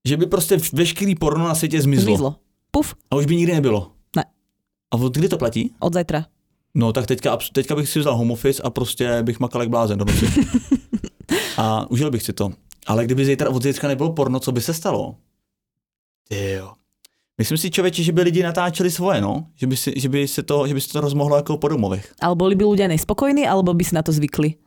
[0.05, 2.05] Že by prostě veškerý porno na světě zmizlo.
[2.05, 2.35] Zmizlo.
[2.71, 2.93] Puf.
[3.11, 3.91] A už by nikdy nebylo.
[4.15, 4.23] Ne.
[4.93, 5.73] A od kdy to platí?
[5.79, 6.25] Od zajtra.
[6.75, 9.97] No tak teďka, teďka bych si vzal home office a prostě bych makal jak blázen
[9.97, 10.27] do noci.
[11.57, 12.51] a užil bych si to.
[12.87, 15.15] Ale kdyby zítra od zítra nebylo porno, co by se stalo?
[16.31, 16.73] jo.
[17.37, 19.47] Myslím si, člověče, že by lidi natáčeli svoje, no.
[19.55, 22.13] Že by, si, že by, se, to, že by se to rozmohlo jako po domovech.
[22.19, 24.59] Ale boli by ľudia nespokojní, alebo by si na to zvykli?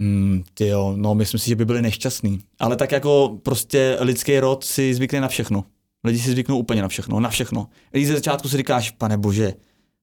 [0.00, 2.40] Mm, jo, no myslím si, že by byli nešťastní.
[2.58, 5.64] Ale tak jako prostě lidský rod si zvykne na všechno.
[6.04, 7.68] Lidi si zvyknou úplně na všechno, na všechno.
[7.90, 9.52] Když ze začátku si říkáš, pane bože,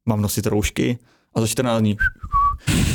[0.10, 0.98] mám nosit roušky
[1.36, 1.98] a za 14 dní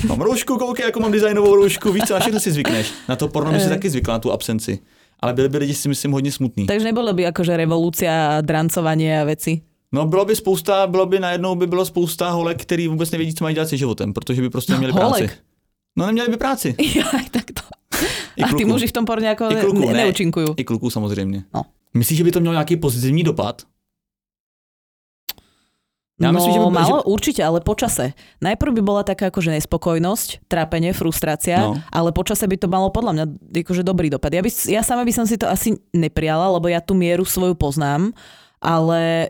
[0.08, 2.92] mám roušku, koukej, jako mám designovou roušku, víš co, na všechno si zvykneš.
[3.08, 4.78] Na to porno by si taky zvykla, na tu absenci.
[5.20, 6.66] Ale byli by lidi si myslím hodně smutní.
[6.66, 9.62] Takže nebylo by akože revolúcia, drancovanie a veci?
[9.92, 13.44] No bylo by spousta, bylo by najednou by bylo spousta holek, který vůbec nevědí, co
[13.44, 15.24] mají dělat se životem, protože by prostě neměli holek.
[15.24, 15.40] práci.
[15.96, 16.74] No neměli by práci.
[17.12, 17.62] Aj tak to.
[18.36, 20.46] I a ty muži v tom porně jako I ne, neúčinkují.
[20.56, 21.44] I kluků samozřejmě.
[21.54, 21.62] No.
[21.94, 23.62] Myslíš, že by to mělo nějaký pozitivní dopad?
[26.14, 27.06] Ja no, myslím, že by, malo že...
[27.10, 28.14] určite, ale počase.
[28.38, 31.82] Najprv by bola taká akože nespokojnosť, trápenie, frustrácia, no.
[31.90, 34.30] ale počase by to malo podľa mňa akože dobrý dopad.
[34.30, 37.58] Ja, by, ja sama by som si to asi nepriala, lebo ja tú mieru svoju
[37.58, 38.14] poznám,
[38.62, 39.26] ale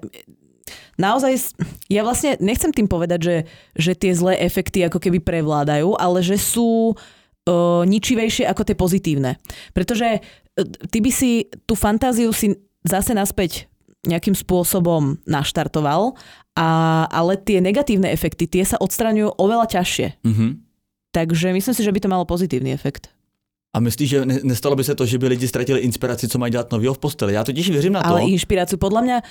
[1.01, 1.57] naozaj,
[1.89, 3.37] ja vlastne nechcem tým povedať, že,
[3.81, 9.41] že tie zlé efekty ako keby prevládajú, ale že sú uh, ničivejšie ako tie pozitívne.
[9.73, 13.73] Pretože uh, ty by si tú fantáziu si zase naspäť
[14.07, 16.17] nejakým spôsobom naštartoval
[16.55, 16.69] a,
[17.11, 20.09] ale tie negatívne efekty, tie sa odstraňujú oveľa ťažšie.
[20.23, 20.51] Mm-hmm.
[21.15, 23.15] Takže myslím si, že by to malo pozitívny efekt.
[23.75, 26.73] A myslíš, že nestalo by se to, že by lidi ztratili inspiraci, co mají dělat
[26.73, 27.35] nového v posteli?
[27.35, 28.09] Já totiž věřím na to.
[28.09, 29.23] Ale inspiraci podle mě...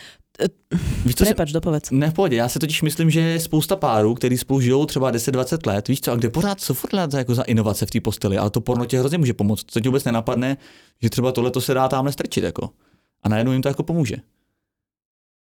[1.06, 1.92] Víš, co Prepač, dopovedz.
[1.92, 2.36] Ne, v pohodě.
[2.36, 6.02] Já si totiž myslím, že je spousta párů, který spolu žijou třeba 10-20 let, víš
[6.02, 8.62] co, a kde pořád jsou furt za, jako za inovace v té posteli, ale to
[8.62, 9.66] porno tě hrozně může pomoct.
[9.68, 10.58] Co ti vůbec nenapadne,
[11.02, 12.70] že třeba tohle to se dá tamhle strčit, jako.
[13.24, 14.16] A najednou jim to jako pomůže.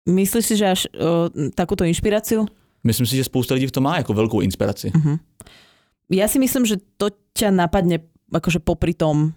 [0.08, 2.46] Myslíš si, že až o, takúto inšpiráciu?
[2.82, 4.90] Myslím si, že spousta lidí v tom má jako velkou inspiraci.
[4.90, 5.14] Uh-huh.
[6.10, 8.02] Ja si myslím, že to ťa napadne
[8.34, 9.30] akože popri tom.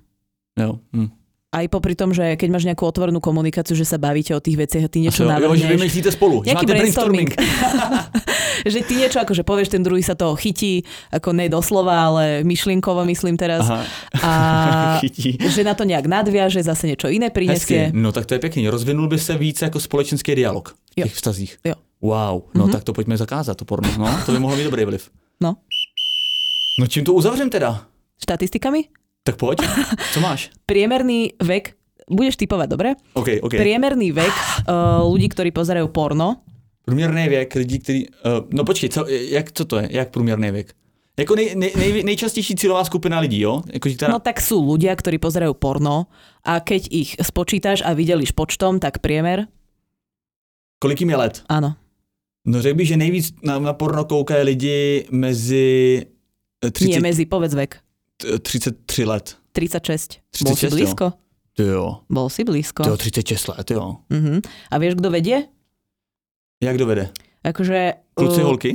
[0.58, 0.82] Jo.
[0.90, 1.25] Hm
[1.56, 4.84] aj popri tom, že keď máš nejakú otvorenú komunikáciu, že sa bavíte o tých veciach
[4.86, 5.64] a ty niečo navrhneš.
[5.64, 7.32] Že vymyslíte spolu, máte brainstorming.
[8.74, 10.84] že ty niečo akože povieš, ten druhý sa toho chytí,
[11.16, 13.64] ako ne doslova, ale myšlienkovo myslím teraz.
[13.64, 13.88] Aha.
[14.20, 14.32] A
[15.04, 15.40] chytí.
[15.40, 17.90] že na to nejak nadviaže, zase niečo iné prinesie.
[17.90, 17.96] Hezky.
[17.96, 18.68] No tak to je pekný.
[18.68, 21.58] Rozvinul by se více jako společenský dialog v těch vztazích.
[21.64, 21.74] Jo.
[22.02, 22.72] Wow, no mm-hmm.
[22.72, 23.90] tak to pojďme zakázat, to porno.
[23.98, 25.10] No, to by mohlo mít dobrý vliv.
[25.42, 25.56] No.
[26.80, 27.88] No čím to uzavřem teda?
[28.22, 28.84] Štatistikami?
[29.26, 29.66] Tak poď,
[30.14, 30.54] co máš?
[30.70, 31.74] Priemerný vek
[32.06, 32.90] budeš typovať, dobre?
[33.18, 33.58] OK, OK.
[33.58, 34.30] Priemerný vek
[34.70, 36.46] uh, ľudí, ktorí pozerajú porno.
[36.86, 38.06] Průměrný věk lidí, který...
[38.08, 39.88] Uh, no počkej, co, jak, co to je?
[39.92, 40.74] Jak průměrný věk?
[41.18, 43.62] Jako nej, nej, nej, nejčastější cílová skupina lidí, jo?
[43.74, 44.12] Jako, teda...
[44.12, 46.12] No tak sú ľudia, ktorí pozerajú porno
[46.44, 49.48] a keď ich spočítaš a videliš počtom, tak priemer...
[50.84, 51.36] Kolik jim je let?
[51.48, 51.80] Áno.
[52.46, 56.06] No řekl bych, že nejvíc na, na porno koukají lidi mezi...
[56.60, 56.90] 30...
[56.92, 57.85] Nie, mezi, povedz vek.
[58.18, 59.38] 33 let.
[59.52, 60.20] 36.
[60.32, 61.06] 36 Bol si blízko?
[61.60, 61.66] Jo.
[61.66, 61.88] jo.
[62.10, 62.84] Bol si blízko.
[62.84, 64.04] Jo, 36 let, jo.
[64.12, 64.40] Uh-huh.
[64.72, 65.48] A vieš, kto vedie?
[66.64, 67.06] Jak kto vede?
[67.44, 67.94] Akože...
[68.16, 68.72] Kluci, uh, holky?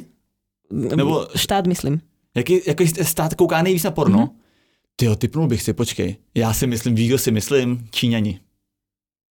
[0.70, 1.26] Nebo...
[1.36, 2.00] Štát, myslím.
[2.34, 4.18] Jaký, jaký stát kouká nejvíc na porno?
[4.18, 4.40] Mm-hmm.
[4.96, 6.16] Ty jo, typnul bych si, počkej.
[6.34, 7.88] Já si myslím, víš, si myslím?
[7.90, 8.40] Číňani.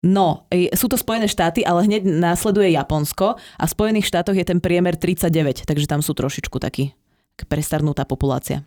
[0.03, 4.59] No, sú to Spojené štáty, ale hneď následuje Japonsko a v Spojených štátoch je ten
[4.59, 6.91] priemer 39, takže tam sú trošičku taký
[7.47, 8.67] prestarnutá populácia.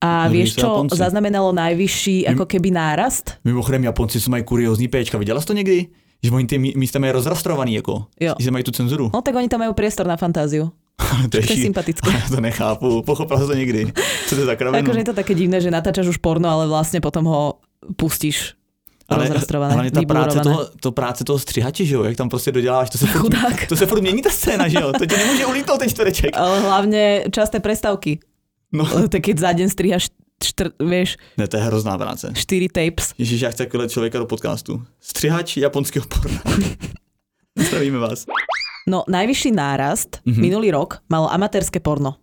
[0.00, 0.96] A no, vieš, čo Japonci.
[0.96, 3.36] zaznamenalo najvyšší ako keby nárast?
[3.44, 5.20] Mimochodem, Japonci sú mají kuriózní péčka.
[5.20, 5.86] Videla jsi to někdy?
[6.22, 8.04] Že oni ty místa mají rozrastrovaný, jako.
[8.20, 8.34] Jo.
[8.38, 9.10] Že mají tu cenzuru.
[9.14, 10.72] No tak oni tam majú priestor na fantáziu.
[11.30, 12.12] to, je, je sympatické.
[12.12, 13.92] Ja to nechápu, pochopil som to nikdy.
[14.28, 14.84] Co to je za kravinu?
[14.84, 17.60] Akože je to také divné, že natáčaš už porno, ale vlastne potom ho
[17.96, 18.60] pustíš
[19.10, 22.90] ale hlavně ta práce toho, to práce toho střihače, že jo, jak tam prostě doděláš,
[22.90, 23.34] to se furt,
[23.68, 26.36] to se furt mění ta scéna, že jo, to ti nemůže ulítnout ten čtvereček.
[26.36, 28.18] Ale hlavně časté prestávky.
[28.72, 28.86] No.
[28.86, 30.04] Tak keď za deň strihaš
[30.40, 31.18] čtr, vieš...
[31.36, 32.32] Ne, to je hrozná práce.
[32.34, 33.14] 4 tapes.
[33.18, 34.82] Ježiš, já chci člověka do podcastu.
[35.00, 36.40] Střihač japonského porna.
[37.58, 38.26] Zdravíme vás.
[38.88, 40.40] No, najvyšší nárast mm-hmm.
[40.40, 42.14] minulý rok malo amatérske porno.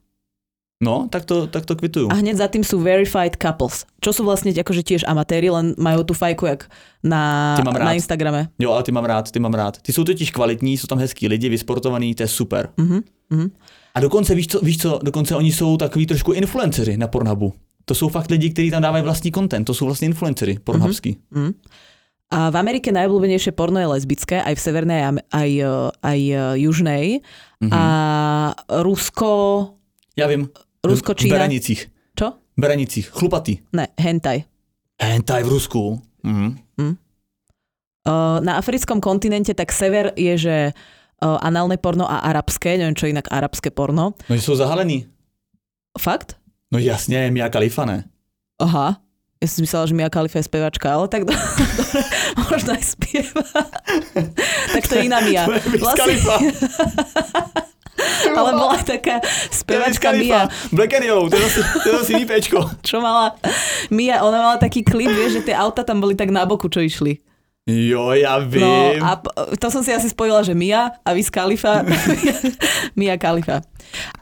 [0.84, 2.14] No, tak to, tak to kvitujú.
[2.14, 6.06] A hneď za tým sú verified couples, čo sú vlastne akože tiež amatéri, len majú
[6.06, 6.70] tú fajku jak
[7.02, 8.54] na, na Instagrame.
[8.62, 9.82] Jo, ale ty mám rád, ty mám rád.
[9.82, 12.70] Ty jsou totiž kvalitní, jsou tam hezký lidi, vysportovaní, to je super.
[12.78, 13.50] Mm-hmm.
[13.98, 17.54] A dokonce, víš co, víš co, dokonce oni jsou takový trošku influenceři na Pornhubu.
[17.86, 21.18] To jsou fakt lidi, kteří tam dávají vlastní content, to jsou vlastně influencery pornhubský.
[21.34, 21.54] Mm-hmm.
[22.28, 25.50] A v Amerike najobľúbenejšie porno je lesbické, aj v severnej, aj,
[26.04, 26.20] aj
[26.60, 27.24] južnej.
[27.64, 27.72] Mm-hmm.
[27.74, 27.84] A
[28.84, 29.30] Rusko...
[30.20, 30.52] Ja viem.
[30.84, 31.34] Rusko, Čína.
[31.34, 31.82] V Berenicích.
[32.14, 32.38] Čo?
[32.38, 33.08] V Berenicích.
[33.10, 33.64] Chlupatý.
[33.74, 34.44] Ne, hentai.
[35.00, 35.98] Hentai v Rusku.
[36.22, 36.60] Mm.
[36.78, 36.96] Mm.
[38.44, 40.56] Na africkom kontinente tak sever je, že
[41.22, 44.14] análne porno a arabské, neviem čo inak arabské porno.
[44.30, 45.10] No, sú zahalení.
[45.98, 46.38] Fakt?
[46.70, 48.06] No jasne, Mia Khalifa, ne?
[48.62, 49.02] Aha.
[49.38, 51.38] Ja som myslela, že Mia Khalifa je spevačka, ale tak dobre,
[52.50, 53.46] možno aj spieva.
[54.74, 55.46] tak to je iná Mia.
[55.78, 56.18] Vlastne...
[58.38, 59.22] ale bola taká
[59.54, 60.50] spevačka Mia.
[60.74, 62.66] Black and Yellow, to je zase IPčko.
[62.82, 63.38] Čo mala?
[63.94, 66.82] Mia, ona mala taký klip, vieš, že tie auta tam boli tak na boku, čo
[66.82, 67.22] išli.
[67.68, 69.04] Jo, ja no, viem.
[69.04, 69.20] No a
[69.60, 71.84] to som si asi spojila, že Mia a Wiz Khalifa.
[73.00, 73.60] Mia Khalifa.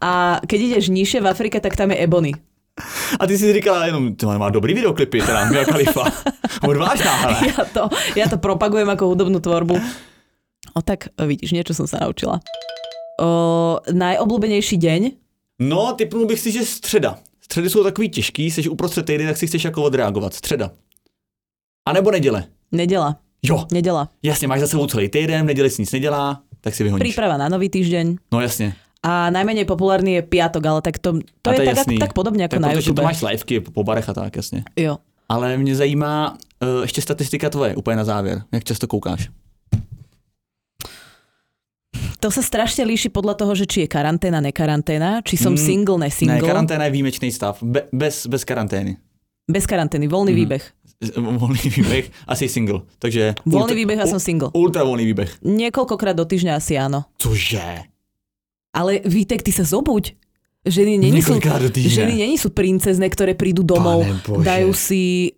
[0.02, 2.34] A keď ideš nižšie v Afrike, tak tam je Ebony.
[3.20, 6.10] A ty si říkala jenom, to má dobrý videoklipy, teda Mia Khalifa.
[6.70, 7.38] Odvážná, ale.
[7.54, 7.84] Ja to,
[8.18, 9.78] ja to propagujem ako hudobnú tvorbu.
[10.74, 12.42] O tak vidíš, niečo som sa naučila.
[13.22, 15.02] O, najobľúbenejší deň?
[15.62, 17.22] No, typnul bych si, že středa.
[17.42, 20.34] Středy jsou takový těžký, jsi uprostřed týdny, tak si chceš jako odreagovat.
[20.34, 20.72] Středa.
[21.88, 22.44] A nebo neděle.
[22.72, 23.25] Neděla.
[23.50, 23.66] Jo.
[23.72, 24.10] Neděla.
[24.24, 27.02] Jasně, máš za sebou celý týden, v neděli si nic nedělá, tak si vyhoníš.
[27.02, 28.18] Príprava na nový týždeň.
[28.34, 28.74] No jasně
[29.06, 32.58] a najmenej populárny je piatok, ale tak to, to, je, je tak, tak podobně jako
[32.58, 33.02] tak na YouTube.
[33.02, 34.64] to máš liveky po barech a tak, jasně.
[34.76, 34.98] Jo.
[35.30, 38.42] Ale mě zajímá uh, ještě statistika tvoje, úplně na závěr.
[38.54, 39.30] Jak často koukáš?
[42.20, 46.02] To sa strašne líši podľa toho, že či je karanténa, nekaranténa, či som mm, single,
[46.02, 46.42] nesingle.
[46.42, 48.98] Ne, karanténa je výjimečný stav, Be, bez, bez karantény.
[49.46, 50.40] Bez karantény, voľný mm.
[50.42, 50.64] výbeh.
[51.16, 52.88] Voľný výbeh, asi single.
[53.04, 54.50] Takže voľný ultra, výbeh a som single.
[54.56, 55.30] Ultra voľný výbeh.
[55.44, 57.04] Niekoľkokrát do týždňa asi áno.
[57.20, 57.92] Cože?
[58.72, 60.16] Ale Vítek, ty sa zobuď.
[60.66, 61.38] Ženy není sú,
[61.78, 65.30] ženy není sú princezne, ktoré prídu domov, Bože, dajú si,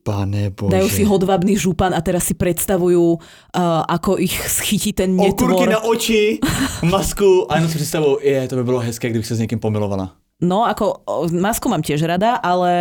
[0.55, 5.51] dajú si hodvabný župan a teraz si predstavujú, uh, ako ich schytí ten netvor.
[5.51, 6.39] Okurky na oči,
[6.88, 10.16] masku a jenom si predstavujú, je, to by bylo hezké, kdyby sa s niekým pomilovala.
[10.39, 11.03] No, ako
[11.36, 12.72] masku mám tiež rada, ale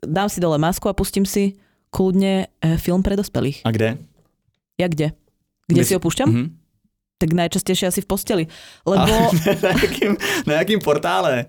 [0.00, 1.60] dám si dole masku a pustím si
[1.92, 3.62] kľudne eh, film pre dospelých.
[3.62, 4.00] A kde?
[4.80, 5.12] Ja kde?
[5.68, 6.28] Kde, kde si ho púšťam?
[6.32, 6.62] Mm-hmm
[7.22, 8.44] tak najčastejšie asi v posteli.
[8.82, 9.30] Lebo...
[9.62, 11.46] na, jakým, na jakým portále?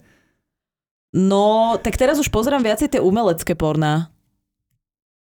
[1.10, 4.14] No, tak teraz už pozerám viacej tie umelecké porná.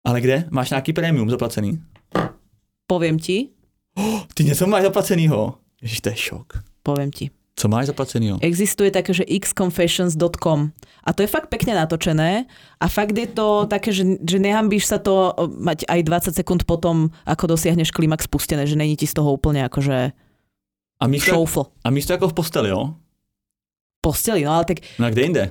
[0.02, 0.50] Ale kde?
[0.50, 1.78] Máš nejaký prémium zaplacený?
[2.90, 3.54] Poviem ti.
[3.94, 5.62] Oh, ty něco máš zaplacenýho?
[5.82, 6.48] Ježiš, to je šok.
[6.82, 7.30] Poviem ti.
[7.62, 8.42] Co máš zaplacenýho?
[8.42, 10.74] Existuje také, že xconfessions.com
[11.06, 12.50] a to je fakt pekne natočené
[12.82, 15.30] a fakt je to také, že, že nehambíš sa to
[15.62, 16.00] mať aj
[16.34, 20.10] 20 sekúnd potom, ako dosiahneš klimax spustené, že není ti z toho úplne akože
[20.98, 21.70] a místo, šoufl.
[21.86, 22.98] A místo jako v posteli, jo?
[24.02, 24.82] Posteli, no ale tak...
[24.98, 25.44] No kde jinde?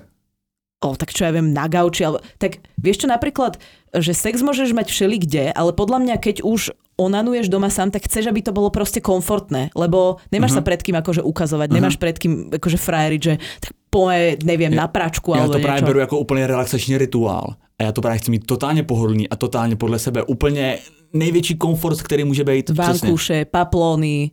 [0.81, 3.61] o, tak čo ja viem, na gauči, alebo, tak vieš čo napríklad,
[3.93, 8.05] že sex môžeš mať všeli kde, ale podľa mňa, keď už onanuješ doma sám, tak
[8.05, 10.61] chceš, aby to bolo proste komfortné, lebo nemáš uh-huh.
[10.61, 11.77] sa pred kým akože ukazovať, uh-huh.
[11.81, 15.65] nemáš pred kým akože frajeriť, že tak poje, neviem, ja, na pračku ja alebo to
[15.65, 17.57] práve beru ako úplne relaxačný rituál.
[17.79, 20.23] A já to právě chci mít totálně pohodlný a totálně podle sebe.
[20.23, 20.77] Úplně
[21.13, 22.69] největší komfort, který může být.
[22.69, 24.31] Vankuše, paplony,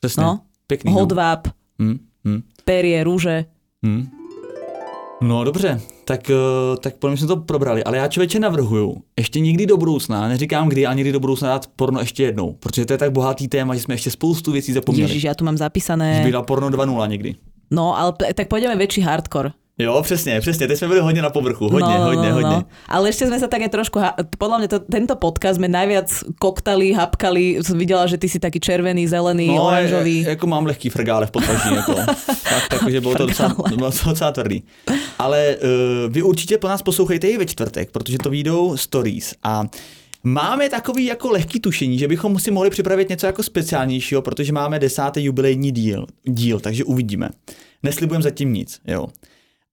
[0.00, 0.22] Přesně.
[0.22, 0.92] No, Pěkný.
[0.92, 1.52] Hodváp, no.
[1.78, 2.42] hmm, hmm.
[2.64, 3.44] perie, růže.
[3.84, 4.08] Hmm.
[5.20, 6.34] No dobře, tak, eh,
[6.80, 10.68] tak podle mě jsme to probrali, ale já člověče navrhuju, ještě nikdy do budoucna, neříkám
[10.68, 13.74] kdy, ale někdy do budoucna dát porno ještě jednou, protože to je tak bohatý téma,
[13.74, 15.10] že jsme ještě spoustu věcí zapomněli.
[15.10, 16.22] Ježiš, já tu mám zapísané.
[16.26, 17.34] Že porno 2.0 někdy.
[17.70, 19.50] No, ale tak pôjdeme väčší hardcore.
[19.78, 22.56] Jo, přesně, přesně, teď jsme byli hodně na povrchu, hodně, no, hodně, no, hodně.
[22.56, 22.64] No.
[22.88, 24.00] Ale ešte sme sa také trošku,
[24.40, 26.08] podľa mňa to, tento podcast sme najviac
[26.40, 30.24] koktali, hapkali, som videla, že ty si taký červený, zelený, no, oranžový.
[30.24, 31.92] Je, jako mám lehký frgále v podpaží, jako.
[32.48, 34.62] Fakt, takže bylo to docela, bylo to docela tvrdý.
[35.18, 39.64] Ale uh, vy určitě po nás poslouchejte i ve čtvrtek, protože to výjdou stories a
[40.26, 44.78] Máme takový jako lehký tušení, že bychom si mohli připravit něco jako speciálnějšího, protože máme
[44.78, 47.28] desátý jubilejní díl, díl takže uvidíme.
[47.82, 49.06] Neslibujeme zatím nic, jo.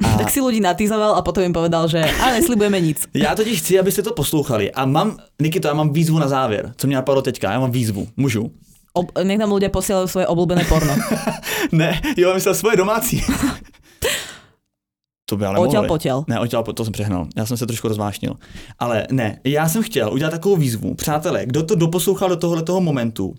[0.02, 0.18] A...
[0.18, 2.98] Tak si ľudí natýzoval a potom im povedal, že ale neslibujeme nic.
[3.14, 4.72] Já totiž chci, abyste to poslouchali.
[4.72, 6.74] A mám, Nikito, já mám výzvu na závěr.
[6.78, 7.52] Co mě napadlo teďka?
[7.52, 8.08] Já mám výzvu.
[8.18, 8.52] Můžu?
[8.94, 10.94] Ob, nech nám ľudia posielajú svoje obľúbené porno.
[11.74, 13.26] ne, jo, myslel svoje domácí.
[15.30, 16.24] to by ale Oťal potěl.
[16.30, 17.28] Ne, oťal to jsem přehnal.
[17.38, 18.38] Já jsem se trošku rozvášnil.
[18.80, 20.94] Ale ne, já jsem chtěl udělat takovou výzvu.
[20.94, 23.34] Přátelé, kdo to doposlouchal do tohoto momentu,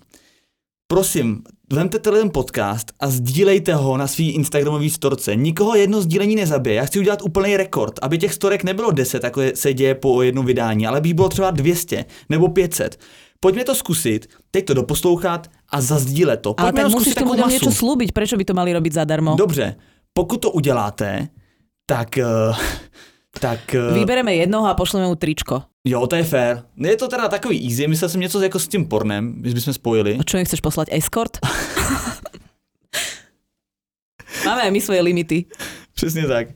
[0.87, 1.43] prosím,
[1.73, 5.35] vemte ten podcast a sdílejte ho na svý Instagramový storce.
[5.35, 6.75] Nikoho jedno sdílení nezabije.
[6.75, 10.45] Já chci udělat úplný rekord, aby těch storek nebylo 10, jako se děje po jednom
[10.45, 12.99] vydání, ale by bylo třeba 200 nebo 500.
[13.39, 16.53] Pojďme to zkusit, teď to doposlouchat a zazdílet to.
[16.53, 19.35] Pojďme ale tak musíš tomu něco slúbiť, prečo by to mali robiť zadarmo?
[19.35, 19.75] Dobře,
[20.13, 21.27] pokud to uděláte,
[21.85, 22.55] tak uh,
[23.39, 23.59] tak...
[23.89, 23.93] Uh...
[23.93, 25.63] Vybereme jednoho a pošleme mu tričko.
[25.85, 26.63] Jo, to je fér.
[26.77, 30.17] Je to teda takový easy, myslel jsem něco jako s tím pornem, když bychom spojili.
[30.19, 31.37] A čo nechceš poslať escort?
[34.45, 35.45] Máme aj my svoje limity.
[35.93, 36.47] Přesně tak.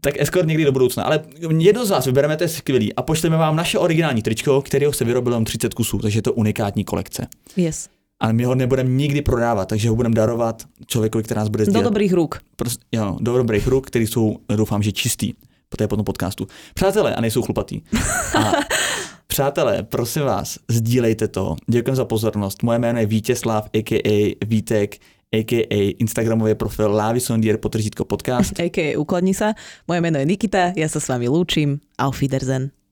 [0.00, 1.04] Tak escort někdy do budoucna.
[1.04, 1.24] Ale
[1.58, 2.94] jedno z vás vybereme, to je skvělý.
[2.94, 6.32] A pošleme vám naše originální tričko, kterého se vyrobilo jen 30 kusů, takže je to
[6.32, 7.26] unikátní kolekce.
[7.56, 7.88] Yes.
[8.20, 11.82] Ale my ho nebudeme nikdy prodávat, takže ho budeme darovat člověkovi, který nás bude sdělat.
[11.82, 12.38] Do dobrých ruk.
[12.56, 15.32] Prost, jo, do dobrých ruk, který jsou, doufám, že čistý
[15.68, 16.46] po té potom podcastu.
[16.74, 17.80] Přátelé, a nejsou chlupatý.
[18.38, 18.52] A
[19.26, 21.56] přátelé, prosím vás, sdílejte to.
[21.66, 22.62] Děkuji za pozornost.
[22.62, 24.36] Moje jméno je Vítězslav, a.k.a.
[24.46, 24.96] Vítek,
[25.34, 25.94] a.k.a.
[25.98, 28.60] Instagramový profil Lávy Sondier, potržítko podcast.
[28.60, 28.96] A.k.a.
[28.98, 29.54] Ukladni sa.
[29.88, 31.80] Moje jméno je Nikita, ja sa s vami lúčim.
[31.98, 32.83] Auf Wiedersehen.